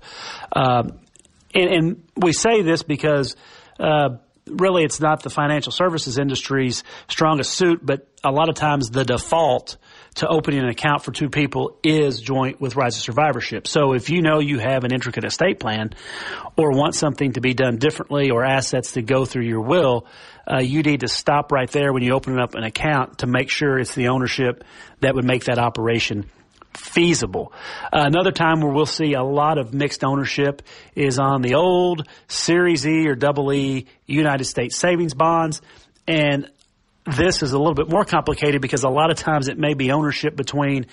Uh, 0.52 0.90
and, 1.54 1.70
and, 1.70 2.04
we 2.18 2.32
say 2.32 2.62
this 2.62 2.84
because 2.84 3.36
uh, 3.80 4.18
really 4.48 4.84
it's 4.84 5.00
not 5.00 5.24
the 5.24 5.30
financial 5.30 5.72
services 5.72 6.18
industry's 6.18 6.84
strongest 7.10 7.54
suit, 7.54 7.80
but 7.84 8.08
a 8.24 8.32
lot 8.32 8.50
of 8.50 8.56
times 8.56 8.90
the 8.90 9.04
default 9.04 9.78
to 10.16 10.28
opening 10.28 10.62
an 10.62 10.70
account 10.70 11.04
for 11.04 11.12
two 11.12 11.30
people 11.30 11.78
is 11.84 12.22
joint 12.22 12.60
with 12.60 12.76
rights 12.76 12.96
of 12.96 13.04
survivorship. 13.04 13.68
So 13.68 13.94
if 13.94 14.10
you 14.10 14.22
know 14.22 14.40
you 14.40 14.60
have 14.60 14.84
an 14.84 14.94
intricate 14.94 15.26
estate 15.26 15.60
plan 15.60 15.92
or 16.58 16.72
want 16.72 16.96
something 16.96 17.34
to 17.34 17.42
be 17.42 17.54
done 17.54 17.78
differently 17.78 18.32
or 18.32 18.46
assets 18.46 18.94
to 18.94 19.02
go 19.02 19.26
through 19.26 19.44
your 19.44 19.62
will, 19.62 20.06
uh, 20.50 20.60
you 20.60 20.84
need 20.84 21.02
to 21.02 21.08
stop 21.08 21.52
right 21.52 21.70
there 21.70 21.92
when 21.92 22.02
you 22.02 22.14
open 22.14 22.40
up 22.40 22.56
an 22.56 22.64
account 22.64 23.20
to 23.20 23.28
make 23.28 23.50
sure 23.50 23.78
it's 23.78 23.96
the 23.96 24.08
ownership 24.08 24.64
that 25.02 25.16
would 25.16 25.26
make 25.26 25.46
that 25.46 25.60
operation 25.60 26.26
feasible. 26.74 27.52
Uh, 27.84 28.04
another 28.06 28.32
time 28.32 28.62
where 28.62 28.72
we'll 28.72 28.86
see 28.86 29.14
a 29.14 29.24
lot 29.24 29.58
of 29.58 29.74
mixed 29.74 30.04
ownership 30.04 30.62
is 30.96 31.20
on 31.20 31.42
the 31.42 31.56
old 31.56 32.08
Series 32.28 32.86
E 32.88 33.08
or 33.08 33.16
Double 33.16 33.52
E 33.52 33.88
United 34.06 34.46
States 34.46 34.78
savings 34.78 35.14
bonds. 35.14 35.62
And 36.08 36.50
this 37.06 37.44
is 37.44 37.54
a 37.54 37.58
little 37.58 37.76
bit 37.76 37.90
more 37.90 38.04
complicated 38.04 38.62
because 38.62 38.84
a 38.84 38.90
lot 38.90 39.12
of 39.12 39.18
times 39.18 39.48
it 39.48 39.58
may 39.58 39.74
be 39.74 39.92
ownership 39.92 40.36
between 40.36 40.88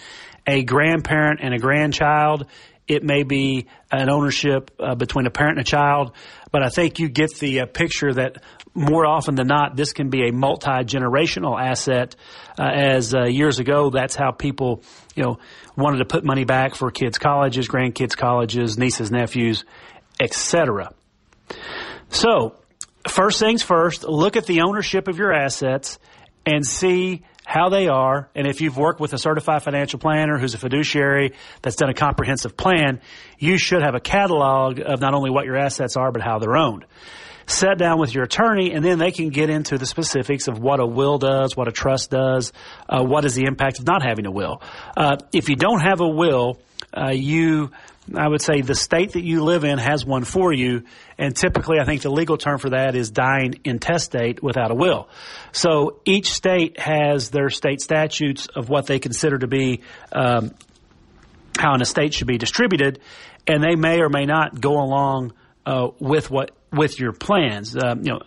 a 0.47 0.62
grandparent 0.62 1.40
and 1.42 1.54
a 1.54 1.59
grandchild. 1.59 2.47
It 2.87 3.02
may 3.02 3.23
be 3.23 3.69
an 3.90 4.11
ownership 4.11 4.71
uh, 4.78 4.95
between 4.95 5.26
a 5.26 5.31
parent 5.31 5.59
and 5.59 5.66
a 5.66 5.71
child, 5.71 6.12
but 6.50 6.62
I 6.62 6.69
think 6.69 6.99
you 6.99 7.09
get 7.09 7.35
the 7.38 7.61
uh, 7.61 7.66
picture 7.66 8.12
that 8.12 8.42
more 8.75 9.07
often 9.07 9.35
than 9.37 9.47
not, 9.47 9.76
this 9.76 9.92
can 9.92 10.11
be 10.11 10.28
a 10.28 10.33
multi 10.33 10.71
generational 10.85 11.61
asset. 11.61 12.16
Uh, 12.59 12.64
as 12.64 13.14
uh, 13.14 13.25
years 13.25 13.59
ago, 13.59 13.88
that's 13.88 14.14
how 14.14 14.31
people, 14.31 14.83
you 15.14 15.23
know, 15.23 15.38
wanted 15.76 15.99
to 15.99 16.04
put 16.04 16.25
money 16.25 16.45
back 16.45 16.75
for 16.75 16.90
kids' 16.90 17.19
colleges, 17.19 17.69
grandkids' 17.69 18.16
colleges, 18.16 18.76
nieces, 18.76 19.11
nephews, 19.11 19.64
etc. 20.21 20.92
So, 22.11 22.54
first 23.09 23.38
things 23.38 23.62
first, 23.62 24.04
look 24.04 24.37
at 24.37 24.47
the 24.47 24.62
ownership 24.62 25.09
of 25.09 25.18
your 25.18 25.32
assets 25.32 25.99
and 26.47 26.66
see 26.66 27.23
how 27.44 27.68
they 27.68 27.88
are. 27.88 28.28
And 28.35 28.47
if 28.47 28.61
you've 28.61 28.76
worked 28.76 29.00
with 29.00 29.12
a 29.12 29.18
certified 29.18 29.62
financial 29.62 29.99
planner 29.99 30.38
who's 30.38 30.54
a 30.54 30.59
fiduciary 30.59 31.35
that's 31.61 31.76
done 31.76 31.90
a 31.90 31.94
comprehensive 31.94 32.56
plan, 32.56 33.00
you 33.38 33.59
should 33.59 33.82
have 33.82 33.94
a 33.94 34.00
catalog 34.00 34.80
of 34.80 35.00
not 35.00 35.14
only 35.14 35.30
what 35.30 35.44
your 35.44 35.56
assets 35.56 35.97
are, 35.97 36.12
but 36.12 36.23
how 36.23 36.38
they're 36.38 36.56
owned. 36.56 36.85
Set 37.47 37.76
down 37.76 37.99
with 37.99 38.14
your 38.14 38.23
attorney, 38.23 38.73
and 38.73 38.85
then 38.85 38.99
they 38.99 39.11
can 39.11 39.30
get 39.30 39.50
into 39.50 39.76
the 39.76 39.87
specifics 39.87 40.47
of 40.47 40.61
what 40.61 40.78
a 40.78 40.87
will 40.87 41.18
does, 41.18 41.56
what 41.56 41.66
a 41.66 41.73
trust 41.73 42.11
does, 42.11 42.52
uh, 42.88 43.02
what 43.02 43.25
is 43.25 43.35
the 43.35 43.44
impact 43.47 43.80
of 43.80 43.87
not 43.87 44.02
having 44.02 44.26
a 44.26 44.30
will. 44.30 44.62
Uh, 44.97 45.16
if 45.32 45.49
you 45.49 45.56
don't 45.56 45.80
have 45.80 46.00
a 46.00 46.09
will, 46.09 46.61
uh, 46.97 47.11
you 47.11 47.71
I 48.14 48.26
would 48.26 48.42
say 48.42 48.62
the 48.62 48.75
state 48.75 49.12
that 49.12 49.23
you 49.23 49.44
live 49.44 49.64
in 49.64 49.78
has 49.78 50.04
one 50.04 50.25
for 50.25 50.52
you, 50.52 50.82
and 51.18 51.37
typically 51.37 51.78
I 51.78 51.85
think 51.85 52.02
the 52.02 52.11
legal 52.11 52.37
term 52.37 52.59
for 52.59 52.71
that 52.71 52.97
is 52.97 53.11
dying 53.11 53.61
intestate 53.64 54.42
without 54.42 54.73
a 54.73 54.75
will. 54.75 55.09
So 55.52 56.00
each 56.04 56.32
state 56.32 56.80
has 56.80 57.30
their 57.30 57.49
state 57.49 57.80
statutes 57.80 58.49
of 58.49 58.68
what 58.68 58.87
they 58.87 58.99
consider 58.99 59.38
to 59.38 59.47
be 59.47 59.82
um, 60.11 60.50
how 61.59 61.75
an 61.75 61.82
estate 61.82 62.14
should 62.14 62.26
be 62.26 62.38
distributed, 62.38 62.99
and 63.47 63.62
they 63.62 63.76
may 63.76 64.00
or 64.00 64.09
may 64.09 64.26
not 64.26 64.61
go 64.61 64.80
along 64.80 65.32
uh, 65.64 65.88
with 66.00 66.30
what 66.30 66.50
with 66.73 66.99
your 66.99 67.12
plans. 67.12 67.76
Um, 67.76 68.00
you 68.02 68.12
know, 68.12 68.21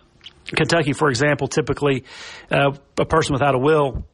Kentucky, 0.46 0.94
for 0.94 1.10
example, 1.10 1.48
typically 1.48 2.04
uh, 2.50 2.72
a 2.98 3.04
person 3.04 3.34
without 3.34 3.54
a 3.54 3.58
will, 3.58 4.06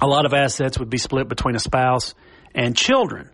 a 0.00 0.06
lot 0.06 0.26
of 0.26 0.32
assets 0.32 0.78
would 0.78 0.90
be 0.90 0.98
split 0.98 1.28
between 1.28 1.54
a 1.54 1.60
spouse 1.60 2.14
and 2.54 2.76
children. 2.76 3.30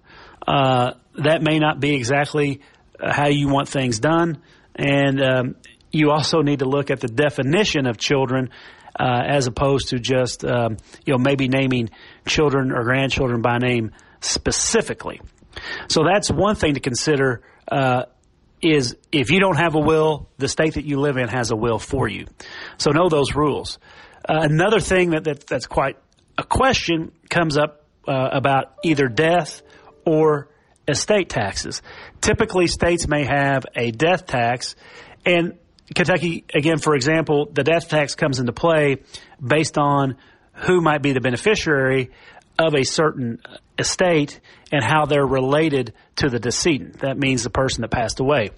Uh, 0.47 0.93
that 1.19 1.43
may 1.43 1.59
not 1.59 1.81
be 1.81 1.95
exactly 1.95 2.61
uh, 3.01 3.13
how 3.13 3.29
you 3.29 3.49
want 3.49 3.69
things 3.69 3.99
done. 3.99 4.43
And 4.75 5.23
um, 5.23 5.55
you 5.91 6.11
also 6.11 6.43
need 6.43 6.61
to 6.61 6.65
look 6.65 6.91
at 6.91 7.01
the 7.01 7.09
definition 7.09 7.87
of 7.87 7.99
children 7.99 8.51
uh, 8.99 9.23
as 9.27 9.47
opposed 9.47 9.89
to 9.89 9.99
just, 9.99 10.45
um, 10.45 10.77
you 11.05 11.13
know, 11.13 11.19
maybe 11.19 11.49
naming 11.49 11.91
children 12.27 12.73
or 12.73 12.85
grandchildren 12.85 13.43
by 13.43 13.59
name 13.59 13.93
specifically. 14.21 15.21
So 15.89 16.03
that's 16.05 16.31
one 16.31 16.57
thing 16.57 16.75
to 16.75 16.81
consider. 16.81 17.43
Uh, 17.71 18.05
is 18.65 18.97
if 19.13 19.31
you 19.31 19.41
don't 19.41 19.57
have 19.57 19.75
a 19.75 19.79
will, 19.79 20.29
the 20.39 20.49
state 20.49 20.75
that 20.75 20.85
you 20.85 20.99
live 20.99 21.17
in 21.17 21.29
has 21.29 21.51
a 21.51 21.57
will 21.57 21.79
for 21.79 22.09
you. 22.09 22.27
So 22.79 22.91
know 22.91 23.09
those 23.09 23.35
rules. 23.35 23.79
Uh, 24.27 24.41
another 24.51 24.81
thing 24.81 25.11
that, 25.11 25.25
that, 25.25 25.47
that's 25.47 25.67
quite 25.67 25.99
a 26.39 26.45
question 26.45 27.13
comes 27.29 27.59
up 27.59 27.85
uh, 28.09 28.31
about 28.33 28.75
either 28.83 29.07
death 29.09 29.63
or 30.07 30.49
estate 30.87 31.29
taxes. 31.29 31.83
Typically, 32.21 32.67
states 32.67 33.09
may 33.09 33.25
have 33.25 33.67
a 33.75 33.91
death 33.91 34.27
tax, 34.27 34.77
and 35.25 35.59
Kentucky, 35.95 36.45
again, 36.55 36.79
for 36.79 36.95
example, 36.95 37.47
the 37.53 37.63
death 37.63 37.89
tax 37.89 38.15
comes 38.15 38.39
into 38.39 38.53
play 38.53 38.99
based 39.45 39.77
on 39.77 40.17
who 40.55 40.81
might 40.81 41.03
be 41.03 41.13
the 41.13 41.21
beneficiary 41.21 42.11
of 42.59 42.75
a 42.75 42.85
certain 42.85 43.41
estate 43.79 44.41
and 44.71 44.85
how 44.85 45.07
they're 45.07 45.27
related 45.27 45.93
to 46.17 46.29
the 46.29 46.39
decedent. 46.39 47.01
That 47.01 47.19
means 47.19 47.43
the 47.43 47.51
person 47.51 47.83
that 47.83 47.91
passed 47.91 48.21
away. 48.21 48.51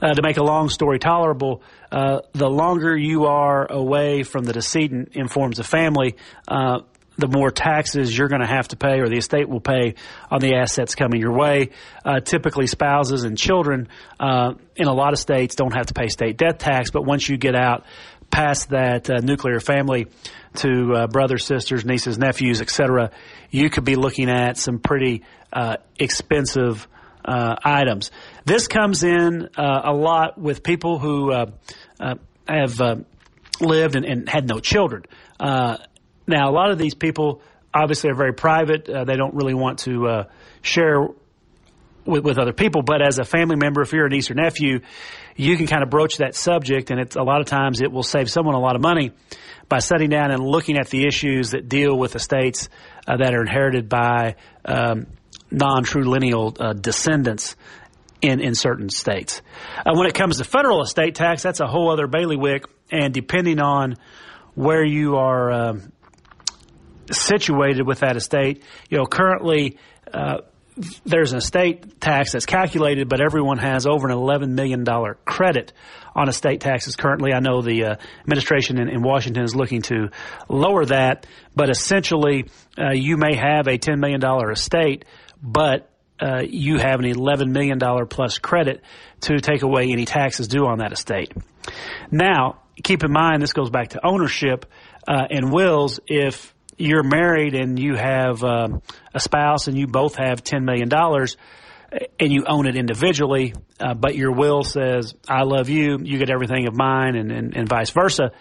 Uh, 0.00 0.12
to 0.12 0.22
make 0.22 0.36
a 0.36 0.42
long 0.42 0.68
story 0.68 0.98
tolerable, 0.98 1.62
uh, 1.90 2.20
the 2.32 2.48
longer 2.48 2.96
you 2.96 3.24
are 3.24 3.70
away 3.70 4.22
from 4.22 4.44
the 4.44 4.52
decedent 4.52 5.10
in 5.14 5.28
forms 5.28 5.58
of 5.58 5.66
family, 5.66 6.16
uh, 6.46 6.80
the 7.16 7.28
more 7.28 7.50
taxes 7.50 8.16
you're 8.16 8.28
going 8.28 8.40
to 8.40 8.46
have 8.46 8.68
to 8.68 8.76
pay 8.76 9.00
or 9.00 9.08
the 9.08 9.18
estate 9.18 9.48
will 9.48 9.60
pay 9.60 9.94
on 10.30 10.40
the 10.40 10.54
assets 10.54 10.94
coming 10.94 11.20
your 11.20 11.36
way. 11.36 11.70
Uh, 12.04 12.20
typically, 12.20 12.66
spouses 12.66 13.24
and 13.24 13.36
children 13.36 13.88
uh, 14.18 14.54
in 14.76 14.86
a 14.86 14.94
lot 14.94 15.12
of 15.12 15.18
states 15.18 15.54
don't 15.54 15.74
have 15.74 15.86
to 15.86 15.94
pay 15.94 16.08
state 16.08 16.36
death 16.36 16.58
tax, 16.58 16.90
but 16.90 17.04
once 17.04 17.28
you 17.28 17.36
get 17.36 17.54
out 17.54 17.84
past 18.30 18.70
that 18.70 19.10
uh, 19.10 19.18
nuclear 19.18 19.60
family 19.60 20.06
to 20.54 20.94
uh, 20.94 21.06
brothers, 21.08 21.44
sisters, 21.44 21.84
nieces, 21.84 22.18
nephews, 22.18 22.60
etc., 22.60 23.10
you 23.50 23.68
could 23.70 23.84
be 23.84 23.96
looking 23.96 24.30
at 24.30 24.56
some 24.56 24.78
pretty 24.78 25.22
uh, 25.52 25.76
expensive 25.98 26.86
uh, 27.24 27.56
items. 27.64 28.10
This 28.44 28.66
comes 28.66 29.02
in 29.02 29.48
a 29.56 29.92
lot 29.92 30.38
with 30.38 30.62
people 30.62 30.98
who 30.98 31.30
have 31.30 32.80
lived 33.60 33.96
and, 33.96 34.04
and, 34.04 34.28
had 34.28 34.48
no 34.48 34.58
children. 34.58 35.04
Uh, 35.38 35.76
now, 36.30 36.50
a 36.50 36.54
lot 36.54 36.70
of 36.70 36.78
these 36.78 36.94
people 36.94 37.42
obviously 37.72 38.10
are 38.10 38.14
very 38.14 38.32
private. 38.32 38.88
Uh, 38.88 39.04
they 39.04 39.16
don't 39.16 39.34
really 39.34 39.54
want 39.54 39.80
to 39.80 40.06
uh, 40.08 40.24
share 40.62 41.06
with, 42.04 42.24
with 42.24 42.38
other 42.38 42.52
people. 42.52 42.82
But 42.82 43.02
as 43.02 43.18
a 43.18 43.24
family 43.24 43.56
member, 43.56 43.82
if 43.82 43.92
you're 43.92 44.06
a 44.06 44.10
niece 44.10 44.30
or 44.30 44.34
nephew, 44.34 44.80
you 45.36 45.56
can 45.56 45.66
kind 45.66 45.82
of 45.82 45.90
broach 45.90 46.18
that 46.18 46.34
subject, 46.34 46.90
and 46.90 47.00
it's 47.00 47.16
a 47.16 47.22
lot 47.22 47.40
of 47.40 47.46
times 47.46 47.80
it 47.80 47.90
will 47.90 48.02
save 48.02 48.30
someone 48.30 48.54
a 48.54 48.60
lot 48.60 48.76
of 48.76 48.82
money 48.82 49.12
by 49.68 49.78
sitting 49.78 50.10
down 50.10 50.32
and 50.32 50.42
looking 50.42 50.76
at 50.76 50.88
the 50.88 51.06
issues 51.06 51.52
that 51.52 51.68
deal 51.68 51.96
with 51.96 52.16
estates 52.16 52.68
uh, 53.06 53.16
that 53.16 53.34
are 53.34 53.40
inherited 53.40 53.88
by 53.88 54.34
um, 54.64 55.06
non-true 55.50 56.04
lineal 56.04 56.54
uh, 56.58 56.72
descendants 56.72 57.56
in, 58.20 58.40
in 58.40 58.54
certain 58.54 58.90
states. 58.90 59.40
Uh, 59.78 59.92
when 59.94 60.06
it 60.06 60.14
comes 60.14 60.38
to 60.38 60.44
federal 60.44 60.82
estate 60.82 61.14
tax, 61.14 61.42
that's 61.42 61.60
a 61.60 61.66
whole 61.66 61.90
other 61.90 62.06
bailiwick, 62.06 62.64
and 62.90 63.14
depending 63.14 63.60
on 63.60 63.96
where 64.54 64.84
you 64.84 65.16
are 65.16 65.52
um, 65.52 65.92
situated 67.10 67.86
with 67.86 68.00
that 68.00 68.16
estate. 68.16 68.62
You 68.88 68.98
know, 68.98 69.06
currently 69.06 69.78
uh, 70.12 70.38
there's 71.04 71.32
an 71.32 71.38
estate 71.38 72.00
tax 72.00 72.32
that's 72.32 72.46
calculated, 72.46 73.08
but 73.08 73.20
everyone 73.20 73.58
has 73.58 73.86
over 73.86 74.08
an 74.08 74.16
$11 74.16 74.50
million 74.50 74.84
credit 75.24 75.72
on 76.14 76.28
estate 76.28 76.60
taxes 76.60 76.96
currently. 76.96 77.32
I 77.32 77.40
know 77.40 77.62
the 77.62 77.84
uh, 77.84 77.96
administration 78.20 78.80
in, 78.80 78.88
in, 78.88 79.02
Washington 79.02 79.44
is 79.44 79.54
looking 79.54 79.82
to 79.82 80.10
lower 80.48 80.84
that, 80.86 81.26
but 81.54 81.70
essentially 81.70 82.46
uh, 82.78 82.92
you 82.92 83.16
may 83.16 83.34
have 83.36 83.66
a 83.68 83.78
$10 83.78 83.98
million 83.98 84.22
estate, 84.50 85.04
but 85.42 85.90
uh, 86.20 86.42
you 86.46 86.78
have 86.78 87.00
an 87.00 87.06
$11 87.06 87.50
million 87.50 87.78
plus 88.08 88.38
credit 88.38 88.82
to 89.20 89.40
take 89.40 89.62
away 89.62 89.90
any 89.90 90.04
taxes 90.04 90.48
due 90.48 90.66
on 90.66 90.78
that 90.78 90.92
estate. 90.92 91.32
Now, 92.10 92.62
keep 92.82 93.04
in 93.04 93.12
mind, 93.12 93.42
this 93.42 93.52
goes 93.52 93.70
back 93.70 93.90
to 93.90 94.06
ownership 94.06 94.66
uh, 95.08 95.26
and 95.30 95.52
wills. 95.52 96.00
If 96.06 96.54
you're 96.80 97.02
married 97.02 97.54
and 97.54 97.78
you 97.78 97.94
have 97.94 98.42
um, 98.42 98.82
a 99.14 99.20
spouse 99.20 99.68
and 99.68 99.76
you 99.76 99.86
both 99.86 100.16
have 100.16 100.42
$10 100.42 100.64
million 100.64 100.88
and 102.18 102.32
you 102.32 102.44
own 102.46 102.66
it 102.66 102.76
individually, 102.76 103.54
uh, 103.80 103.94
but 103.94 104.14
your 104.14 104.32
will 104.32 104.62
says, 104.62 105.14
I 105.28 105.42
love 105.42 105.68
you, 105.68 105.98
you 106.02 106.18
get 106.18 106.30
everything 106.30 106.66
of 106.68 106.76
mine, 106.76 107.16
and, 107.16 107.32
and, 107.32 107.56
and 107.56 107.68
vice 107.68 107.90
versa. 107.90 108.32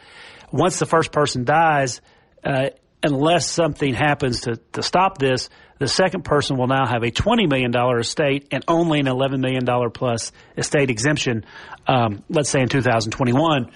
Once 0.52 0.80
the 0.80 0.86
first 0.86 1.12
person 1.12 1.44
dies, 1.44 2.02
uh, 2.44 2.70
unless 3.04 3.50
something 3.50 3.94
happens 3.94 4.42
to, 4.42 4.58
to 4.74 4.84
stop 4.84 5.18
this, 5.18 5.50
the 5.80 5.88
second 5.88 6.24
person 6.24 6.58
will 6.58 6.68
now 6.68 6.86
have 6.86 7.04
a 7.04 7.12
$20 7.12 7.50
million 7.50 7.74
estate 8.00 8.48
and 8.52 8.64
only 8.68 9.00
an 9.00 9.06
$11 9.08 9.40
million 9.40 9.66
plus 9.92 10.32
estate 10.58 10.90
exemption, 10.90 11.46
um, 11.88 12.24
let's 12.30 12.50
say 12.50 12.62
in 12.62 12.70
2021 12.70 13.72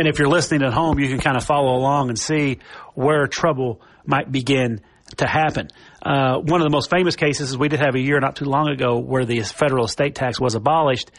and 0.00 0.08
if 0.08 0.18
you're 0.18 0.28
listening 0.28 0.62
at 0.62 0.72
home, 0.72 0.98
you 0.98 1.08
can 1.08 1.20
kind 1.20 1.36
of 1.36 1.44
follow 1.44 1.76
along 1.76 2.08
and 2.08 2.18
see 2.18 2.58
where 2.94 3.26
trouble 3.26 3.82
might 4.06 4.32
begin 4.32 4.80
to 5.18 5.26
happen. 5.26 5.68
Uh, 6.02 6.38
one 6.38 6.62
of 6.62 6.64
the 6.64 6.70
most 6.70 6.88
famous 6.88 7.16
cases 7.16 7.50
is 7.50 7.58
we 7.58 7.68
did 7.68 7.80
have 7.80 7.94
a 7.94 8.00
year 8.00 8.18
not 8.18 8.34
too 8.34 8.46
long 8.46 8.68
ago 8.68 8.98
where 8.98 9.26
the 9.26 9.42
federal 9.42 9.84
estate 9.84 10.14
tax 10.14 10.40
was 10.40 10.54
abolished, 10.54 11.10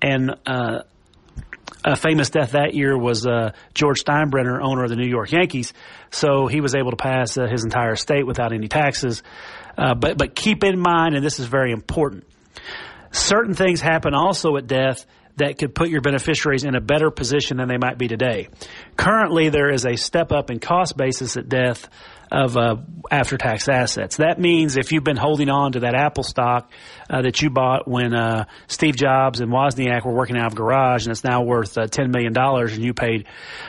and 0.00 0.30
uh, 0.46 0.78
a 1.84 1.94
famous 1.94 2.30
death 2.30 2.52
that 2.52 2.74
year 2.74 2.96
was 2.96 3.26
uh, 3.26 3.52
George 3.74 4.02
Steinbrenner, 4.02 4.62
owner 4.62 4.84
of 4.84 4.88
the 4.88 4.96
New 4.96 5.08
York 5.08 5.30
Yankees. 5.30 5.74
So 6.10 6.46
he 6.46 6.62
was 6.62 6.74
able 6.74 6.92
to 6.92 6.96
pass 6.96 7.36
uh, 7.36 7.46
his 7.46 7.64
entire 7.64 7.92
estate 7.92 8.26
without 8.26 8.54
any 8.54 8.68
taxes. 8.68 9.22
Uh, 9.76 9.94
but 9.94 10.16
but 10.16 10.34
keep 10.34 10.64
in 10.64 10.78
mind, 10.78 11.14
and 11.14 11.22
this 11.22 11.38
is 11.38 11.46
very 11.46 11.70
important, 11.70 12.24
certain 13.10 13.52
things 13.52 13.82
happen 13.82 14.14
also 14.14 14.56
at 14.56 14.66
death 14.66 15.04
that 15.36 15.58
could 15.58 15.74
put 15.74 15.88
your 15.88 16.00
beneficiaries 16.00 16.64
in 16.64 16.74
a 16.74 16.80
better 16.80 17.10
position 17.10 17.56
than 17.56 17.68
they 17.68 17.78
might 17.78 17.98
be 17.98 18.08
today. 18.08 18.48
Currently, 18.96 19.48
there 19.48 19.70
is 19.70 19.86
a 19.86 19.96
step 19.96 20.30
up 20.32 20.50
in 20.50 20.58
cost 20.58 20.96
basis 20.96 21.36
at 21.36 21.48
death 21.48 21.88
of 22.30 22.56
uh, 22.56 22.76
after 23.10 23.36
tax 23.36 23.68
assets. 23.68 24.16
That 24.16 24.38
means 24.38 24.76
if 24.76 24.90
you've 24.90 25.04
been 25.04 25.18
holding 25.18 25.50
on 25.50 25.72
to 25.72 25.80
that 25.80 25.94
Apple 25.94 26.24
stock 26.24 26.70
uh, 27.10 27.22
that 27.22 27.42
you 27.42 27.50
bought 27.50 27.86
when 27.86 28.14
uh, 28.14 28.46
Steve 28.68 28.96
Jobs 28.96 29.40
and 29.40 29.52
Wozniak 29.52 30.04
were 30.06 30.14
working 30.14 30.38
out 30.38 30.46
of 30.46 30.54
garage 30.54 31.04
and 31.04 31.12
it's 31.12 31.24
now 31.24 31.42
worth 31.42 31.76
uh, 31.76 31.82
$10 31.82 32.10
million 32.10 32.36
and 32.36 32.84
you 32.84 32.94
paid 32.94 33.26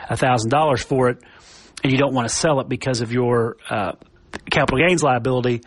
$1,000 0.10 0.84
for 0.84 1.10
it 1.10 1.21
and 1.84 1.91
you 1.91 1.97
don't 1.97 2.13
want 2.13 2.28
to 2.28 2.34
sell 2.34 2.62
it 2.62 2.69
because 2.69 3.02
of 3.02 3.12
your 3.12 3.58
uh, 3.69 3.93
capital 4.49 4.80
gains 4.80 5.04
liability, 5.04 5.62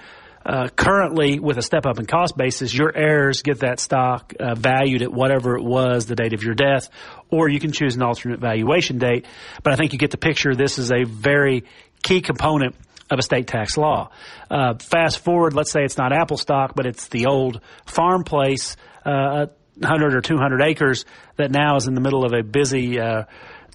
uh, 0.47 0.69
currently, 0.69 1.41
with 1.41 1.59
a 1.59 1.63
step 1.63 1.87
up 1.87 1.99
in 1.99 2.07
cost 2.07 2.37
basis, 2.37 2.73
your 2.73 2.97
heirs 2.97 3.43
get 3.43 3.61
that 3.61 3.81
stock 3.81 4.33
uh, 4.39 4.55
valued 4.55 5.03
at 5.03 5.13
whatever 5.13 5.57
it 5.57 5.65
was 5.65 6.07
the 6.07 6.15
date 6.15 6.35
of 6.35 6.45
your 6.45 6.55
death, 6.55 6.89
or 7.31 7.49
you 7.49 7.59
can 7.59 7.73
choose 7.73 7.97
an 7.97 8.03
alternate 8.03 8.39
valuation 8.39 8.99
date. 8.99 9.27
But 9.65 9.73
I 9.73 9.77
think 9.77 9.93
you 9.93 9.99
get 9.99 10.13
the 10.13 10.19
picture. 10.19 10.55
This 10.55 10.79
is 10.79 10.93
a 10.93 11.03
very 11.03 11.65
key 12.05 12.21
component 12.21 12.77
of 13.11 13.19
estate 13.19 13.49
tax 13.49 13.77
law. 13.77 14.11
Uh, 14.49 14.75
fast 14.75 15.19
forward, 15.19 15.53
let's 15.53 15.73
say 15.73 15.83
it's 15.83 15.99
not 15.99 16.13
Apple 16.13 16.37
stock, 16.37 16.75
but 16.77 16.87
it's 16.87 17.09
the 17.09 17.27
old 17.27 17.61
farm 17.85 18.23
place, 18.23 18.77
uh, 19.05 19.47
100 19.79 20.15
or 20.15 20.21
200 20.21 20.63
acres 20.63 21.05
that 21.37 21.51
now 21.51 21.75
is 21.75 21.89
in 21.89 21.95
the 21.95 22.01
middle 22.01 22.25
of 22.25 22.33
a 22.33 22.45
busy 22.45 23.01
uh, 23.01 23.25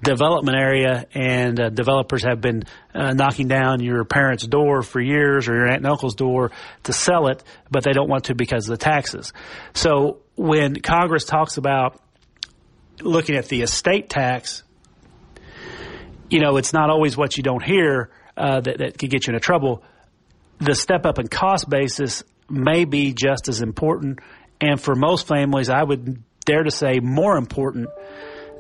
development 0.02 0.58
area, 0.58 1.06
and 1.14 1.60
uh, 1.60 1.70
developers 1.70 2.24
have 2.24 2.42
been 2.42 2.64
uh, 2.94 3.14
knocking 3.14 3.48
down 3.48 3.82
your 3.82 4.04
parents' 4.04 4.46
door 4.46 4.82
for 4.82 5.00
years 5.00 5.48
or 5.48 5.54
your 5.54 5.68
aunt 5.68 5.78
and 5.78 5.88
uncle's 5.88 6.16
door 6.16 6.52
to 6.84 6.94
sell 6.94 7.28
it, 7.28 7.44
but 7.70 7.84
they 7.84 7.92
don't 7.92 8.10
want 8.10 8.26
to 8.26 8.36
because 8.36 8.68
of 8.68 8.78
the 8.78 8.84
taxes. 8.84 9.34
So 9.74 10.20
when 10.36 10.76
Congress 10.82 11.26
talks 11.26 11.58
about 11.58 12.02
looking 13.02 13.36
at 13.36 13.48
the 13.48 13.62
estate 13.62 14.10
tax, 14.10 14.64
you 16.30 16.40
know, 16.40 16.58
it's 16.58 16.74
not 16.74 16.90
always 16.90 17.16
what 17.16 17.38
you 17.38 17.44
don't 17.44 17.64
hear 17.64 18.10
uh, 18.38 18.62
that, 18.62 18.78
that 18.80 18.98
could 18.98 19.10
get 19.10 19.28
you 19.28 19.34
into 19.34 19.40
trouble. 19.40 19.84
The 20.60 20.76
step 20.76 21.06
up 21.06 21.20
in 21.20 21.28
cost 21.28 21.70
basis 21.70 22.24
may 22.50 22.86
be 22.86 23.14
just 23.14 23.50
as 23.50 23.62
important, 23.62 24.20
and 24.60 24.80
for 24.80 24.96
most 24.96 25.28
families, 25.28 25.70
I 25.70 25.84
would 25.84 26.24
dare 26.46 26.64
to 26.64 26.72
say 26.72 27.00
more 27.00 27.38
important 27.38 27.90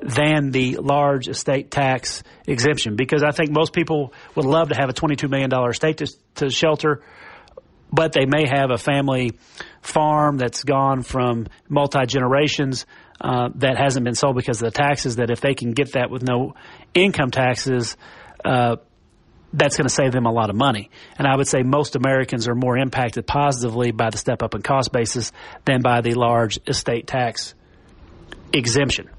than 0.02 0.52
the 0.52 0.78
large 0.78 1.28
estate 1.28 1.70
tax 1.70 2.24
exemption 2.48 2.96
because 2.96 3.24
I 3.24 3.32
think 3.32 3.52
most 3.52 3.74
people 3.74 4.14
would 4.36 4.46
love 4.46 4.70
to 4.70 4.76
have 4.76 4.90
a 4.90 4.94
$22 4.94 5.30
million 5.30 5.52
estate 5.70 5.98
to, 5.98 6.08
to 6.36 6.50
shelter, 6.50 7.04
but 7.92 8.14
they 8.14 8.26
may 8.26 8.48
have 8.48 8.72
a 8.72 8.78
family 8.78 9.34
farm 9.82 10.38
that's 10.38 10.64
gone 10.64 11.04
from 11.04 11.48
multi 11.70 12.06
generations 12.06 12.86
uh, 13.20 13.50
that 13.56 13.78
hasn't 13.78 14.04
been 14.04 14.16
sold 14.16 14.36
because 14.36 14.62
of 14.62 14.72
the 14.72 14.78
taxes. 14.78 15.18
That 15.18 15.30
if 15.30 15.42
they 15.42 15.54
can 15.54 15.74
get 15.74 15.94
that 15.94 16.10
with 16.10 16.24
no 16.24 16.56
income 16.94 17.30
taxes, 17.30 17.96
uh, 18.44 18.78
that's 19.54 19.78
going 19.78 19.88
to 19.88 19.94
save 19.94 20.14
them 20.14 20.26
a 20.26 20.32
lot 20.32 20.50
of 20.50 20.56
money. 20.56 20.90
And 21.18 21.28
I 21.28 21.36
would 21.36 21.48
say 21.48 21.62
most 21.62 21.96
Americans 21.96 22.48
are 22.48 22.56
more 22.56 22.78
impacted 22.78 23.28
positively 23.28 23.92
by 23.92 24.10
the 24.10 24.18
step 24.18 24.42
up 24.42 24.56
in 24.56 24.62
cost 24.62 24.92
basis 24.92 25.32
than 25.66 25.82
by 25.82 26.02
the 26.02 26.14
large 26.14 26.60
estate 26.68 27.06
tax 27.06 27.54
exemption. 28.54 29.10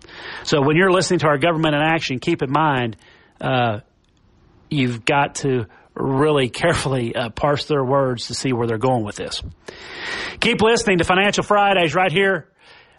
So 0.45 0.63
when 0.63 0.77
you're 0.77 0.93
listening 0.93 1.21
to 1.21 1.27
our 1.27 1.39
government 1.39 1.75
in 1.75 1.83
action, 1.83 2.19
keep 2.19 2.43
in 2.43 2.51
mind 2.51 2.97
uh, 3.41 3.81
you've 4.71 5.05
got 5.05 5.37
to 5.37 5.67
really 5.95 6.49
carefully 6.49 7.15
uh, 7.15 7.31
parse 7.31 7.67
their 7.67 7.85
words 7.85 8.29
to 8.29 8.35
see 8.35 8.53
where 8.53 8.67
they're 8.67 8.79
going 8.79 9.05
with 9.05 9.17
this. 9.17 9.43
Keep 10.41 10.63
listening 10.63 10.99
to 10.99 11.05
Financial 11.05 11.45
Fridays 11.45 11.95
right 11.95 12.11
here 12.11 12.49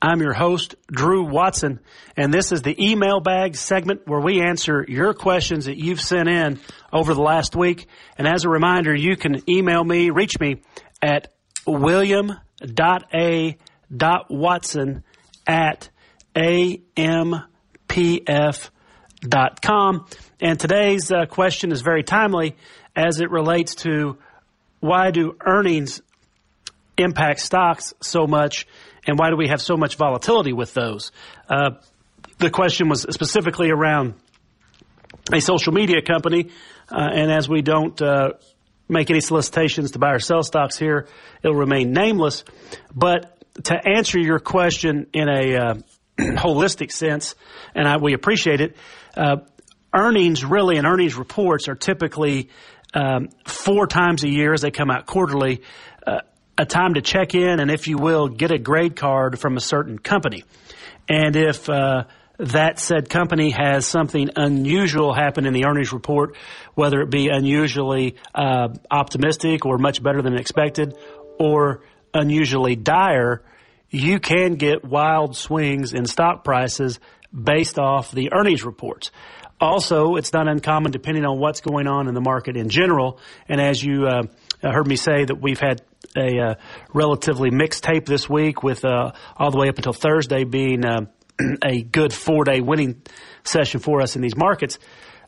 I'm 0.00 0.20
your 0.20 0.34
host, 0.34 0.74
Drew 0.88 1.24
Watson, 1.24 1.80
and 2.16 2.32
this 2.32 2.52
is 2.52 2.62
the 2.62 2.76
email 2.84 3.20
bag 3.20 3.56
segment 3.56 4.06
where 4.06 4.20
we 4.20 4.42
answer 4.42 4.84
your 4.86 5.14
questions 5.14 5.64
that 5.64 5.76
you've 5.78 6.00
sent 6.00 6.28
in 6.28 6.60
over 6.92 7.14
the 7.14 7.22
last 7.22 7.56
week. 7.56 7.86
And 8.18 8.28
as 8.28 8.44
a 8.44 8.48
reminder, 8.48 8.94
you 8.94 9.16
can 9.16 9.42
email 9.48 9.82
me, 9.82 10.10
reach 10.10 10.38
me 10.38 10.62
at 11.00 11.32
william.a.watson 11.66 12.34
at 15.46 15.88
ampf.com. 16.34 17.16
And 20.40 20.60
today's 20.60 21.10
uh, 21.10 21.24
question 21.26 21.72
is 21.72 21.80
very 21.80 22.02
timely 22.02 22.56
as 22.94 23.20
it 23.20 23.30
relates 23.30 23.74
to 23.76 24.18
why 24.80 25.10
do 25.10 25.36
earnings 25.44 26.02
impact 26.98 27.40
stocks 27.40 27.94
so 28.00 28.26
much 28.26 28.66
and 29.06 29.18
why 29.18 29.30
do 29.30 29.36
we 29.36 29.48
have 29.48 29.62
so 29.62 29.76
much 29.76 29.96
volatility 29.96 30.52
with 30.52 30.74
those? 30.74 31.12
Uh, 31.48 31.70
the 32.38 32.50
question 32.50 32.88
was 32.88 33.02
specifically 33.02 33.70
around 33.70 34.14
a 35.32 35.40
social 35.40 35.72
media 35.72 36.02
company, 36.02 36.50
uh, 36.90 37.08
and 37.12 37.30
as 37.30 37.48
we 37.48 37.62
don't 37.62 38.00
uh, 38.02 38.32
make 38.88 39.10
any 39.10 39.20
solicitations 39.20 39.92
to 39.92 39.98
buy 39.98 40.12
or 40.12 40.18
sell 40.18 40.42
stocks 40.42 40.76
here, 40.76 41.08
it'll 41.42 41.56
remain 41.56 41.92
nameless. 41.92 42.44
But 42.94 43.32
to 43.64 43.74
answer 43.74 44.18
your 44.18 44.38
question 44.38 45.06
in 45.12 45.28
a 45.28 45.56
uh, 45.56 45.74
holistic 46.18 46.92
sense, 46.92 47.34
and 47.74 47.88
I, 47.88 47.96
we 47.96 48.12
appreciate 48.12 48.60
it, 48.60 48.76
uh, 49.16 49.38
earnings 49.94 50.44
really 50.44 50.76
and 50.76 50.86
earnings 50.86 51.16
reports 51.16 51.68
are 51.68 51.74
typically 51.74 52.50
um, 52.92 53.28
four 53.46 53.86
times 53.86 54.24
a 54.24 54.28
year 54.28 54.52
as 54.52 54.60
they 54.60 54.70
come 54.70 54.90
out 54.90 55.06
quarterly 55.06 55.62
a 56.58 56.64
time 56.64 56.94
to 56.94 57.02
check 57.02 57.34
in 57.34 57.60
and, 57.60 57.70
if 57.70 57.86
you 57.86 57.98
will, 57.98 58.28
get 58.28 58.50
a 58.50 58.58
grade 58.58 58.96
card 58.96 59.38
from 59.38 59.56
a 59.56 59.60
certain 59.60 59.98
company. 59.98 60.44
And 61.08 61.36
if 61.36 61.68
uh, 61.68 62.04
that 62.38 62.78
said 62.78 63.08
company 63.08 63.50
has 63.50 63.86
something 63.86 64.30
unusual 64.36 65.14
happen 65.14 65.46
in 65.46 65.52
the 65.52 65.66
earnings 65.66 65.92
report, 65.92 66.36
whether 66.74 67.00
it 67.00 67.10
be 67.10 67.28
unusually 67.28 68.16
uh, 68.34 68.68
optimistic 68.90 69.64
or 69.64 69.78
much 69.78 70.02
better 70.02 70.22
than 70.22 70.34
expected, 70.34 70.96
or 71.38 71.82
unusually 72.12 72.76
dire, 72.76 73.42
you 73.90 74.18
can 74.18 74.54
get 74.54 74.84
wild 74.84 75.36
swings 75.36 75.92
in 75.92 76.06
stock 76.06 76.44
prices 76.44 76.98
based 77.32 77.78
off 77.78 78.10
the 78.10 78.32
earnings 78.32 78.64
reports. 78.64 79.10
Also, 79.58 80.16
it's 80.16 80.32
not 80.32 80.48
uncommon 80.48 80.92
depending 80.92 81.24
on 81.24 81.38
what's 81.38 81.60
going 81.60 81.86
on 81.86 82.08
in 82.08 82.14
the 82.14 82.20
market 82.20 82.56
in 82.56 82.68
general. 82.68 83.18
And 83.48 83.60
as 83.60 83.82
you 83.82 84.06
uh, 84.06 84.22
heard 84.62 84.86
me 84.86 84.96
say 84.96 85.24
that 85.24 85.40
we've 85.40 85.60
had 85.60 85.80
a 86.16 86.38
uh, 86.40 86.54
relatively 86.92 87.50
mixed 87.50 87.84
tape 87.84 88.06
this 88.06 88.28
week 88.28 88.62
with 88.62 88.84
uh, 88.84 89.12
all 89.36 89.50
the 89.50 89.58
way 89.58 89.68
up 89.68 89.76
until 89.76 89.92
Thursday 89.92 90.44
being 90.44 90.84
uh, 90.84 91.06
a 91.64 91.82
good 91.82 92.12
four 92.12 92.44
day 92.44 92.60
winning 92.60 93.02
session 93.44 93.80
for 93.80 94.00
us 94.00 94.16
in 94.16 94.22
these 94.22 94.36
markets. 94.36 94.78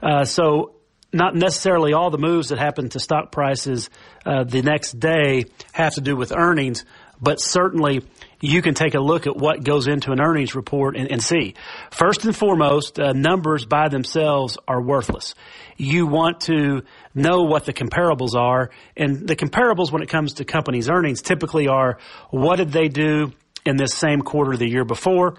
Uh, 0.02 0.24
so 0.24 0.74
not 1.12 1.34
necessarily 1.34 1.92
all 1.92 2.10
the 2.10 2.18
moves 2.18 2.48
that 2.48 2.58
happen 2.58 2.88
to 2.90 3.00
stock 3.00 3.32
prices 3.32 3.88
uh, 4.26 4.44
the 4.44 4.62
next 4.62 4.98
day 4.98 5.44
have 5.72 5.94
to 5.94 6.00
do 6.00 6.16
with 6.16 6.32
earnings, 6.36 6.84
but 7.20 7.40
certainly 7.40 8.02
you 8.40 8.62
can 8.62 8.74
take 8.74 8.94
a 8.94 9.00
look 9.00 9.26
at 9.26 9.36
what 9.36 9.64
goes 9.64 9.88
into 9.88 10.12
an 10.12 10.20
earnings 10.20 10.54
report 10.54 10.96
and, 10.96 11.10
and 11.10 11.22
see. 11.22 11.54
First 11.90 12.24
and 12.24 12.34
foremost, 12.34 13.00
uh, 13.00 13.12
numbers 13.12 13.64
by 13.64 13.88
themselves 13.88 14.56
are 14.68 14.80
worthless. 14.80 15.34
You 15.76 16.06
want 16.06 16.42
to 16.42 16.82
know 17.14 17.42
what 17.42 17.64
the 17.64 17.72
comparables 17.72 18.34
are, 18.34 18.70
and 18.96 19.26
the 19.26 19.36
comparables 19.36 19.90
when 19.90 20.02
it 20.02 20.08
comes 20.08 20.34
to 20.34 20.44
companies' 20.44 20.88
earnings 20.88 21.22
typically 21.22 21.68
are 21.68 21.98
what 22.30 22.56
did 22.56 22.72
they 22.72 22.88
do 22.88 23.32
in 23.64 23.76
this 23.76 23.94
same 23.94 24.22
quarter 24.22 24.56
the 24.56 24.68
year 24.68 24.84
before 24.84 25.38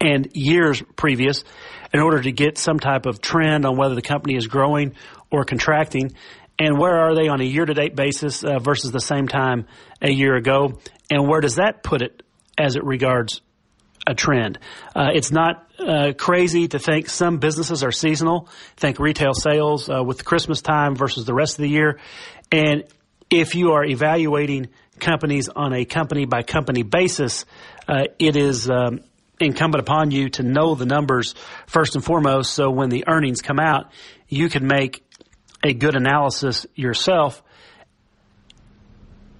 and 0.00 0.30
years 0.32 0.82
previous 0.96 1.44
in 1.92 2.00
order 2.00 2.22
to 2.22 2.32
get 2.32 2.56
some 2.56 2.78
type 2.78 3.06
of 3.06 3.20
trend 3.20 3.66
on 3.66 3.76
whether 3.76 3.94
the 3.94 4.02
company 4.02 4.34
is 4.34 4.46
growing 4.46 4.94
or 5.30 5.44
contracting 5.44 6.12
and 6.60 6.78
where 6.78 6.96
are 6.96 7.14
they 7.16 7.26
on 7.26 7.40
a 7.40 7.44
year 7.44 7.64
to 7.64 7.74
date 7.74 7.96
basis 7.96 8.44
uh, 8.44 8.60
versus 8.60 8.92
the 8.92 9.00
same 9.00 9.26
time 9.26 9.66
a 10.00 10.10
year 10.10 10.36
ago 10.36 10.78
and 11.10 11.26
where 11.26 11.40
does 11.40 11.56
that 11.56 11.82
put 11.82 12.02
it 12.02 12.22
as 12.56 12.76
it 12.76 12.84
regards 12.84 13.40
a 14.06 14.14
trend. 14.14 14.58
Uh, 14.94 15.10
it's 15.14 15.30
not 15.30 15.66
uh, 15.78 16.12
crazy 16.16 16.68
to 16.68 16.78
think 16.78 17.08
some 17.08 17.38
businesses 17.38 17.82
are 17.82 17.92
seasonal. 17.92 18.48
Think 18.76 18.98
retail 18.98 19.34
sales 19.34 19.88
uh, 19.88 20.02
with 20.02 20.24
Christmas 20.24 20.62
time 20.62 20.96
versus 20.96 21.26
the 21.26 21.34
rest 21.34 21.58
of 21.58 21.62
the 21.62 21.68
year. 21.68 21.98
And 22.50 22.84
if 23.30 23.54
you 23.54 23.72
are 23.72 23.84
evaluating 23.84 24.68
companies 24.98 25.48
on 25.48 25.72
a 25.72 25.84
company 25.84 26.24
by 26.24 26.42
company 26.42 26.82
basis, 26.82 27.44
uh, 27.88 28.04
it 28.18 28.36
is 28.36 28.68
um, 28.70 29.00
incumbent 29.38 29.80
upon 29.80 30.10
you 30.10 30.28
to 30.30 30.42
know 30.42 30.74
the 30.74 30.86
numbers 30.86 31.34
first 31.66 31.94
and 31.94 32.04
foremost. 32.04 32.52
So 32.52 32.70
when 32.70 32.88
the 32.88 33.04
earnings 33.06 33.42
come 33.42 33.58
out, 33.58 33.92
you 34.28 34.48
can 34.48 34.66
make 34.66 35.04
a 35.62 35.74
good 35.74 35.96
analysis 35.96 36.66
yourself 36.74 37.42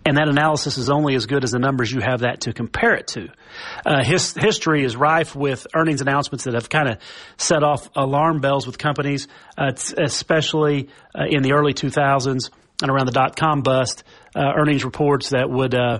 and 0.05 0.17
that 0.17 0.29
analysis 0.29 0.79
is 0.79 0.89
only 0.89 1.15
as 1.15 1.27
good 1.27 1.45
as 1.45 1.51
the 1.51 1.59
numbers 1.59 1.93
you 1.93 2.01
have 2.01 2.21
that 2.21 2.43
to 2.43 2.53
compare 2.53 2.95
it 2.95 3.07
to. 3.09 3.29
Uh, 3.85 4.03
his, 4.03 4.35
history 4.35 4.85
is 4.85 4.97
rife 4.97 5.37
with 5.37 5.67
earnings 5.75 6.01
announcements 6.01 6.45
that 6.45 6.55
have 6.55 6.69
kind 6.69 6.89
of 6.89 6.99
set 7.37 7.63
off 7.63 7.89
alarm 7.95 8.41
bells 8.41 8.67
with 8.67 8.79
companies, 8.79 9.29
uh, 9.59 9.73
especially 9.99 10.89
uh, 11.15 11.25
in 11.29 11.43
the 11.43 11.53
early 11.53 11.75
2000s 11.75 12.51
and 12.83 12.91
around 12.91 13.07
the 13.07 13.13
dot 13.13 13.37
com 13.37 13.61
bust. 13.63 14.03
Uh, 14.35 14.53
earnings 14.57 14.85
reports 14.85 15.31
that 15.31 15.51
would, 15.51 15.75
uh, 15.75 15.99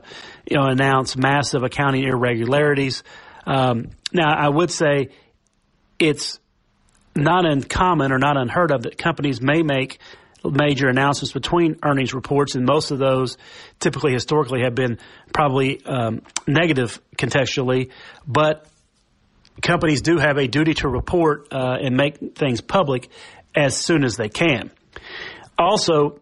you 0.51 0.57
know, 0.57 0.67
announce 0.67 1.17
massive 1.17 1.63
accounting 1.63 2.05
irregularities. 2.05 3.03
Um, 3.47 3.91
now, 4.13 4.35
I 4.35 4.49
would 4.49 4.71
say 4.71 5.11
it's 5.99 6.41
not 7.15 7.45
uncommon 7.45 8.13
or 8.13 8.19
not 8.19 8.37
unheard 8.37 8.71
of 8.71 8.83
that 8.83 8.97
companies 8.97 9.41
may 9.41 9.63
make 9.63 9.99
major 10.45 10.89
announcements 10.89 11.33
between 11.33 11.77
earnings 11.83 12.15
reports, 12.15 12.55
and 12.55 12.65
most 12.65 12.91
of 12.91 12.99
those 12.99 13.37
typically 13.79 14.13
historically 14.13 14.63
have 14.63 14.75
been 14.75 14.99
probably 15.33 15.85
um, 15.85 16.23
negative 16.47 17.01
contextually, 17.19 17.91
but 18.27 18.67
companies 19.61 20.01
do 20.01 20.19
have 20.19 20.39
a 20.39 20.47
duty 20.47 20.75
to 20.75 20.89
report 20.89 21.49
uh, 21.53 21.77
and 21.81 21.97
make 21.97 22.37
things 22.37 22.61
public 22.61 23.09
as 23.55 23.77
soon 23.77 24.05
as 24.05 24.17
they 24.17 24.29
can. 24.29 24.71
Also, 25.59 26.21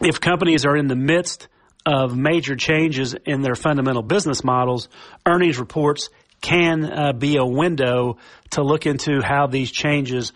if 0.00 0.20
companies 0.20 0.64
are 0.64 0.76
in 0.76 0.88
the 0.88 0.96
midst 0.96 1.48
of 1.86 2.16
major 2.16 2.56
changes 2.56 3.14
in 3.14 3.42
their 3.42 3.54
fundamental 3.54 4.02
business 4.02 4.42
models, 4.42 4.88
earnings 5.24 5.58
reports 5.58 6.10
can 6.40 6.84
uh, 6.84 7.12
be 7.12 7.36
a 7.36 7.44
window 7.44 8.18
to 8.50 8.62
look 8.62 8.86
into 8.86 9.20
how 9.22 9.46
these 9.46 9.70
changes 9.70 10.32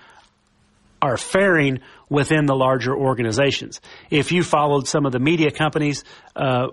are 1.01 1.17
faring 1.17 1.81
within 2.09 2.47
the 2.47 2.55
larger 2.55 2.95
organizations. 2.95 3.81
If 4.11 4.33
you 4.33 4.43
followed 4.43 4.87
some 4.87 5.07
of 5.07 5.13
the 5.13 5.19
media 5.19 5.51
companies 5.51 6.05
uh, 6.37 6.69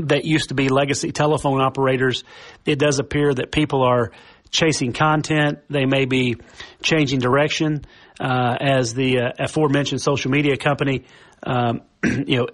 that 0.00 0.24
used 0.24 0.48
to 0.48 0.54
be 0.54 0.68
legacy 0.68 1.12
telephone 1.12 1.60
operators, 1.60 2.24
it 2.66 2.78
does 2.78 2.98
appear 2.98 3.32
that 3.32 3.52
people 3.52 3.82
are 3.82 4.12
chasing 4.50 4.92
content. 4.92 5.60
They 5.70 5.86
may 5.86 6.04
be 6.04 6.36
changing 6.82 7.20
direction. 7.20 7.84
Uh, 8.18 8.54
as 8.60 8.92
the 8.92 9.18
uh, 9.18 9.32
aforementioned 9.38 10.02
social 10.02 10.30
media 10.30 10.58
company, 10.58 11.06
um, 11.42 11.80
you 12.04 12.36
know, 12.36 12.48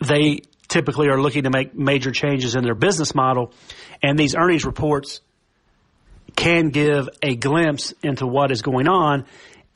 they 0.00 0.40
typically 0.70 1.08
are 1.08 1.20
looking 1.20 1.42
to 1.42 1.50
make 1.50 1.74
major 1.74 2.12
changes 2.12 2.54
in 2.54 2.64
their 2.64 2.74
business 2.74 3.14
model, 3.14 3.52
and 4.02 4.18
these 4.18 4.34
earnings 4.34 4.64
reports 4.64 5.20
can 6.36 6.70
give 6.70 7.08
a 7.22 7.34
glimpse 7.36 7.92
into 8.02 8.26
what 8.26 8.50
is 8.50 8.62
going 8.62 8.88
on 8.88 9.26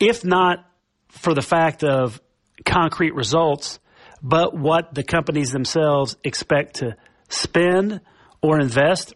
if 0.00 0.24
not 0.24 0.64
for 1.08 1.34
the 1.34 1.42
fact 1.42 1.84
of 1.84 2.20
concrete 2.64 3.14
results, 3.14 3.78
but 4.22 4.56
what 4.56 4.94
the 4.94 5.02
companies 5.02 5.50
themselves 5.50 6.16
expect 6.24 6.76
to 6.76 6.96
spend 7.28 8.00
or 8.42 8.60
invest 8.60 9.14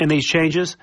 in 0.00 0.08
these 0.08 0.26
changes 0.26 0.76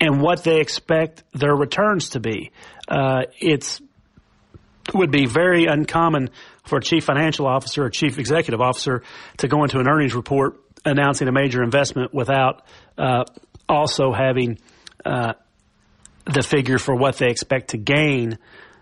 and 0.00 0.20
what 0.20 0.44
they 0.44 0.60
expect 0.60 1.22
their 1.32 1.54
returns 1.54 2.10
to 2.10 2.20
be. 2.20 2.50
Uh, 2.88 3.22
it's 3.38 3.80
would 4.94 5.10
be 5.10 5.26
very 5.26 5.66
uncommon 5.66 6.30
for 6.64 6.78
a 6.78 6.82
chief 6.82 7.04
financial 7.04 7.46
officer 7.46 7.84
or 7.84 7.90
chief 7.90 8.18
executive 8.18 8.60
officer 8.60 9.02
to 9.38 9.48
go 9.48 9.62
into 9.62 9.78
an 9.78 9.88
earnings 9.88 10.14
report 10.14 10.60
announcing 10.84 11.28
a 11.28 11.32
major 11.32 11.62
investment 11.62 12.14
without 12.14 12.62
uh, 12.96 13.24
also 13.68 14.12
having 14.12 14.58
uh, 15.04 15.34
the 16.24 16.42
figure 16.42 16.78
for 16.78 16.94
what 16.94 17.16
they 17.16 17.28
expect 17.28 17.70
to 17.70 17.78
gain 17.78 18.38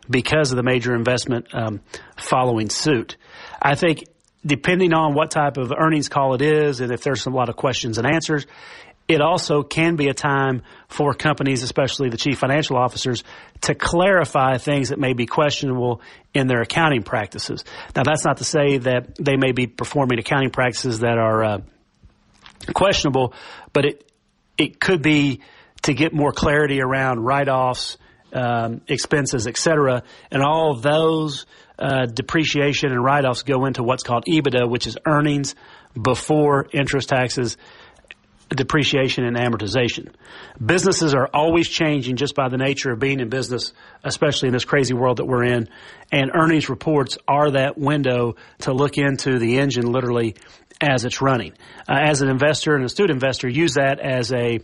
because 0.08 0.50
of 0.50 0.56
the 0.56 0.62
major 0.62 0.94
investment 0.94 1.46
um, 1.54 1.80
following 2.16 2.70
suit. 2.70 3.16
I 3.60 3.74
think 3.74 4.04
depending 4.44 4.92
on 4.92 5.14
what 5.14 5.30
type 5.30 5.56
of 5.56 5.72
earnings 5.76 6.08
call 6.08 6.34
it 6.34 6.42
is 6.42 6.80
and 6.80 6.92
if 6.92 7.02
there's 7.02 7.26
a 7.26 7.30
lot 7.30 7.48
of 7.48 7.56
questions 7.56 7.98
and 7.98 8.06
answers, 8.06 8.46
it 9.08 9.22
also 9.22 9.62
can 9.62 9.96
be 9.96 10.08
a 10.08 10.14
time 10.14 10.62
for 10.88 11.14
companies, 11.14 11.62
especially 11.62 12.10
the 12.10 12.18
chief 12.18 12.38
financial 12.38 12.76
officers, 12.76 13.24
to 13.62 13.74
clarify 13.74 14.58
things 14.58 14.90
that 14.90 14.98
may 14.98 15.14
be 15.14 15.24
questionable 15.26 16.02
in 16.34 16.46
their 16.46 16.60
accounting 16.60 17.02
practices. 17.02 17.64
Now, 17.96 18.02
that's 18.04 18.24
not 18.24 18.36
to 18.36 18.44
say 18.44 18.78
that 18.78 19.16
they 19.16 19.36
may 19.36 19.52
be 19.52 19.66
performing 19.66 20.18
accounting 20.18 20.50
practices 20.50 21.00
that 21.00 21.18
are 21.18 21.42
uh, 21.42 21.58
questionable, 22.74 23.32
but 23.72 23.84
it 23.86 24.04
it 24.58 24.80
could 24.80 25.02
be 25.02 25.40
to 25.82 25.94
get 25.94 26.12
more 26.12 26.32
clarity 26.32 26.82
around 26.82 27.20
write-offs, 27.20 27.96
um, 28.32 28.80
expenses, 28.88 29.46
et 29.46 29.56
cetera, 29.56 30.02
and 30.30 30.42
all 30.42 30.74
those 30.74 31.46
uh, 31.78 32.06
depreciation 32.06 32.90
and 32.90 33.02
write-offs 33.02 33.44
go 33.44 33.64
into 33.64 33.84
what's 33.84 34.02
called 34.02 34.24
EBITDA, 34.26 34.68
which 34.68 34.88
is 34.88 34.98
earnings 35.06 35.54
before 36.00 36.66
interest, 36.72 37.08
taxes, 37.08 37.56
depreciation, 38.48 39.24
and 39.24 39.36
amortization. 39.36 40.08
Businesses 40.64 41.14
are 41.14 41.28
always 41.32 41.68
changing 41.68 42.16
just 42.16 42.34
by 42.34 42.48
the 42.48 42.56
nature 42.56 42.90
of 42.92 42.98
being 42.98 43.20
in 43.20 43.28
business, 43.28 43.72
especially 44.02 44.48
in 44.48 44.52
this 44.52 44.64
crazy 44.64 44.94
world 44.94 45.18
that 45.18 45.26
we're 45.26 45.44
in. 45.44 45.68
And 46.10 46.30
earnings 46.34 46.68
reports 46.68 47.18
are 47.26 47.50
that 47.52 47.78
window 47.78 48.36
to 48.60 48.72
look 48.72 48.96
into 48.96 49.38
the 49.38 49.58
engine 49.58 49.90
literally 49.90 50.36
as 50.80 51.04
it's 51.04 51.20
running. 51.20 51.52
Uh, 51.88 51.98
as 52.00 52.22
an 52.22 52.28
investor 52.28 52.74
and 52.74 52.84
a 52.84 52.88
student 52.88 53.16
investor, 53.22 53.48
use 53.48 53.74
that 53.74 54.00
as 54.00 54.32
a 54.32 54.60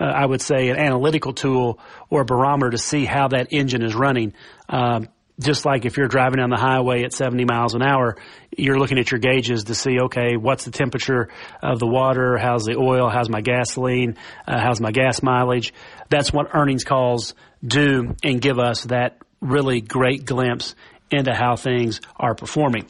uh, 0.00 0.04
I 0.04 0.24
would 0.24 0.40
say, 0.40 0.68
an 0.68 0.76
analytical 0.76 1.32
tool 1.32 1.80
or 2.08 2.20
a 2.20 2.24
barometer 2.24 2.70
to 2.70 2.78
see 2.78 3.04
how 3.04 3.28
that 3.28 3.48
engine 3.50 3.82
is 3.82 3.96
running. 3.96 4.32
Um, 4.68 5.08
just 5.40 5.64
like 5.64 5.84
if 5.84 5.96
you're 5.96 6.08
driving 6.08 6.38
down 6.38 6.50
the 6.50 6.56
highway 6.56 7.04
at 7.04 7.12
70 7.12 7.44
miles 7.44 7.74
an 7.74 7.82
hour, 7.82 8.16
you're 8.56 8.78
looking 8.78 8.98
at 8.98 9.10
your 9.10 9.20
gauges 9.20 9.64
to 9.64 9.74
see, 9.74 10.00
okay, 10.00 10.36
what's 10.36 10.64
the 10.64 10.70
temperature 10.70 11.28
of 11.62 11.78
the 11.78 11.86
water? 11.86 12.36
How's 12.36 12.64
the 12.64 12.76
oil? 12.76 13.08
How's 13.08 13.28
my 13.28 13.40
gasoline? 13.40 14.16
Uh, 14.46 14.60
how's 14.60 14.80
my 14.80 14.90
gas 14.90 15.22
mileage? 15.22 15.72
That's 16.08 16.32
what 16.32 16.54
earnings 16.54 16.84
calls 16.84 17.34
do 17.64 18.14
and 18.22 18.40
give 18.40 18.58
us 18.58 18.84
that 18.84 19.18
really 19.40 19.80
great 19.80 20.24
glimpse 20.24 20.74
into 21.10 21.34
how 21.34 21.56
things 21.56 22.00
are 22.16 22.34
performing. 22.34 22.86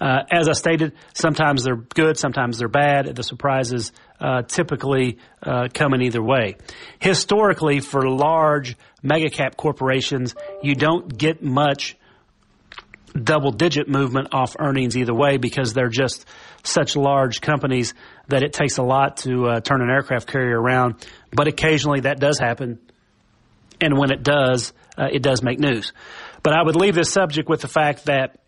Uh, 0.00 0.22
as 0.30 0.48
I 0.48 0.52
stated, 0.52 0.92
sometimes 1.14 1.64
they're 1.64 1.76
good, 1.76 2.18
sometimes 2.18 2.58
they're 2.58 2.68
bad. 2.68 3.16
The 3.16 3.22
surprises 3.22 3.92
uh, 4.20 4.42
typically 4.42 5.18
uh, 5.42 5.68
come 5.72 5.94
in 5.94 6.02
either 6.02 6.22
way. 6.22 6.56
Historically, 7.00 7.80
for 7.80 8.08
large 8.08 8.76
mega 9.06 9.30
cap 9.30 9.56
corporations, 9.56 10.34
you 10.62 10.74
don't 10.74 11.16
get 11.16 11.42
much 11.42 11.96
double 13.22 13.50
digit 13.50 13.88
movement 13.88 14.28
off 14.32 14.56
earnings 14.58 14.96
either 14.96 15.14
way 15.14 15.36
because 15.38 15.72
they're 15.72 15.88
just 15.88 16.26
such 16.62 16.96
large 16.96 17.40
companies 17.40 17.94
that 18.28 18.42
it 18.42 18.52
takes 18.52 18.78
a 18.78 18.82
lot 18.82 19.18
to 19.18 19.46
uh, 19.46 19.60
turn 19.60 19.80
an 19.80 19.90
aircraft 19.90 20.26
carrier 20.26 20.60
around. 20.60 21.06
But 21.32 21.48
occasionally 21.48 22.00
that 22.00 22.18
does 22.18 22.38
happen. 22.38 22.78
And 23.80 23.96
when 23.98 24.10
it 24.10 24.22
does, 24.22 24.72
uh, 24.98 25.08
it 25.12 25.22
does 25.22 25.42
make 25.42 25.58
news. 25.58 25.92
But 26.42 26.54
I 26.54 26.62
would 26.62 26.76
leave 26.76 26.94
this 26.94 27.12
subject 27.12 27.48
with 27.48 27.60
the 27.60 27.68
fact 27.68 28.06
that 28.06 28.38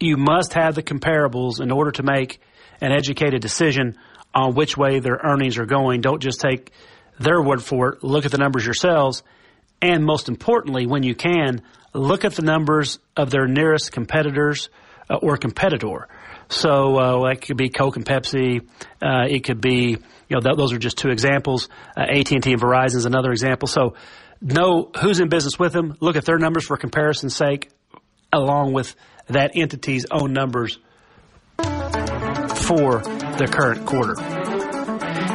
you 0.00 0.16
must 0.16 0.54
have 0.54 0.74
the 0.74 0.82
comparables 0.82 1.60
in 1.60 1.70
order 1.70 1.90
to 1.92 2.02
make 2.02 2.40
an 2.80 2.92
educated 2.92 3.42
decision 3.42 3.96
on 4.34 4.54
which 4.54 4.76
way 4.76 5.00
their 5.00 5.20
earnings 5.22 5.58
are 5.58 5.66
going. 5.66 6.00
Don't 6.00 6.22
just 6.22 6.40
take 6.40 6.70
their 7.18 7.42
word 7.42 7.62
for 7.62 7.94
it. 7.94 8.04
Look 8.04 8.24
at 8.24 8.30
the 8.30 8.38
numbers 8.38 8.64
yourselves. 8.64 9.22
And 9.80 10.04
most 10.04 10.28
importantly, 10.28 10.86
when 10.86 11.02
you 11.02 11.14
can, 11.14 11.62
look 11.94 12.24
at 12.24 12.34
the 12.34 12.42
numbers 12.42 12.98
of 13.16 13.30
their 13.30 13.46
nearest 13.46 13.92
competitors 13.92 14.68
uh, 15.08 15.16
or 15.16 15.36
competitor. 15.36 16.08
So 16.48 16.96
uh, 16.96 17.28
that 17.28 17.42
could 17.42 17.56
be 17.56 17.68
Coke 17.68 17.96
and 17.96 18.04
Pepsi. 18.04 18.66
Uh, 19.02 19.26
it 19.28 19.44
could 19.44 19.60
be, 19.60 19.90
you 19.90 19.98
know, 20.30 20.40
th- 20.40 20.56
those 20.56 20.72
are 20.72 20.78
just 20.78 20.98
two 20.98 21.10
examples. 21.10 21.68
Uh, 21.96 22.02
AT&T 22.02 22.34
and 22.34 22.42
Verizon 22.44 22.96
is 22.96 23.04
another 23.04 23.30
example. 23.30 23.68
So 23.68 23.94
know 24.40 24.90
who's 25.00 25.20
in 25.20 25.28
business 25.28 25.58
with 25.58 25.72
them. 25.72 25.96
Look 26.00 26.16
at 26.16 26.24
their 26.24 26.38
numbers 26.38 26.66
for 26.66 26.76
comparison's 26.76 27.36
sake, 27.36 27.70
along 28.32 28.72
with 28.72 28.94
that 29.28 29.52
entity's 29.54 30.06
own 30.10 30.32
numbers 30.32 30.78
for 31.58 33.00
the 33.00 33.48
current 33.50 33.84
quarter. 33.86 34.37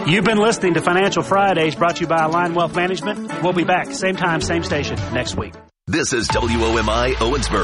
You've 0.05 0.25
been 0.25 0.37
listening 0.37 0.73
to 0.73 0.81
Financial 0.81 1.23
Fridays 1.23 1.75
brought 1.75 1.95
to 1.95 2.01
you 2.01 2.07
by 2.07 2.25
Align 2.25 2.53
Wealth 2.53 2.75
Management. 2.75 3.41
We'll 3.41 3.53
be 3.53 3.63
back, 3.63 3.89
same 3.91 4.17
time, 4.17 4.41
same 4.41 4.63
station, 4.63 4.97
next 5.13 5.37
week. 5.37 5.53
This 5.87 6.11
is 6.11 6.27
WOMI 6.27 7.13
Owensboro. 7.13 7.61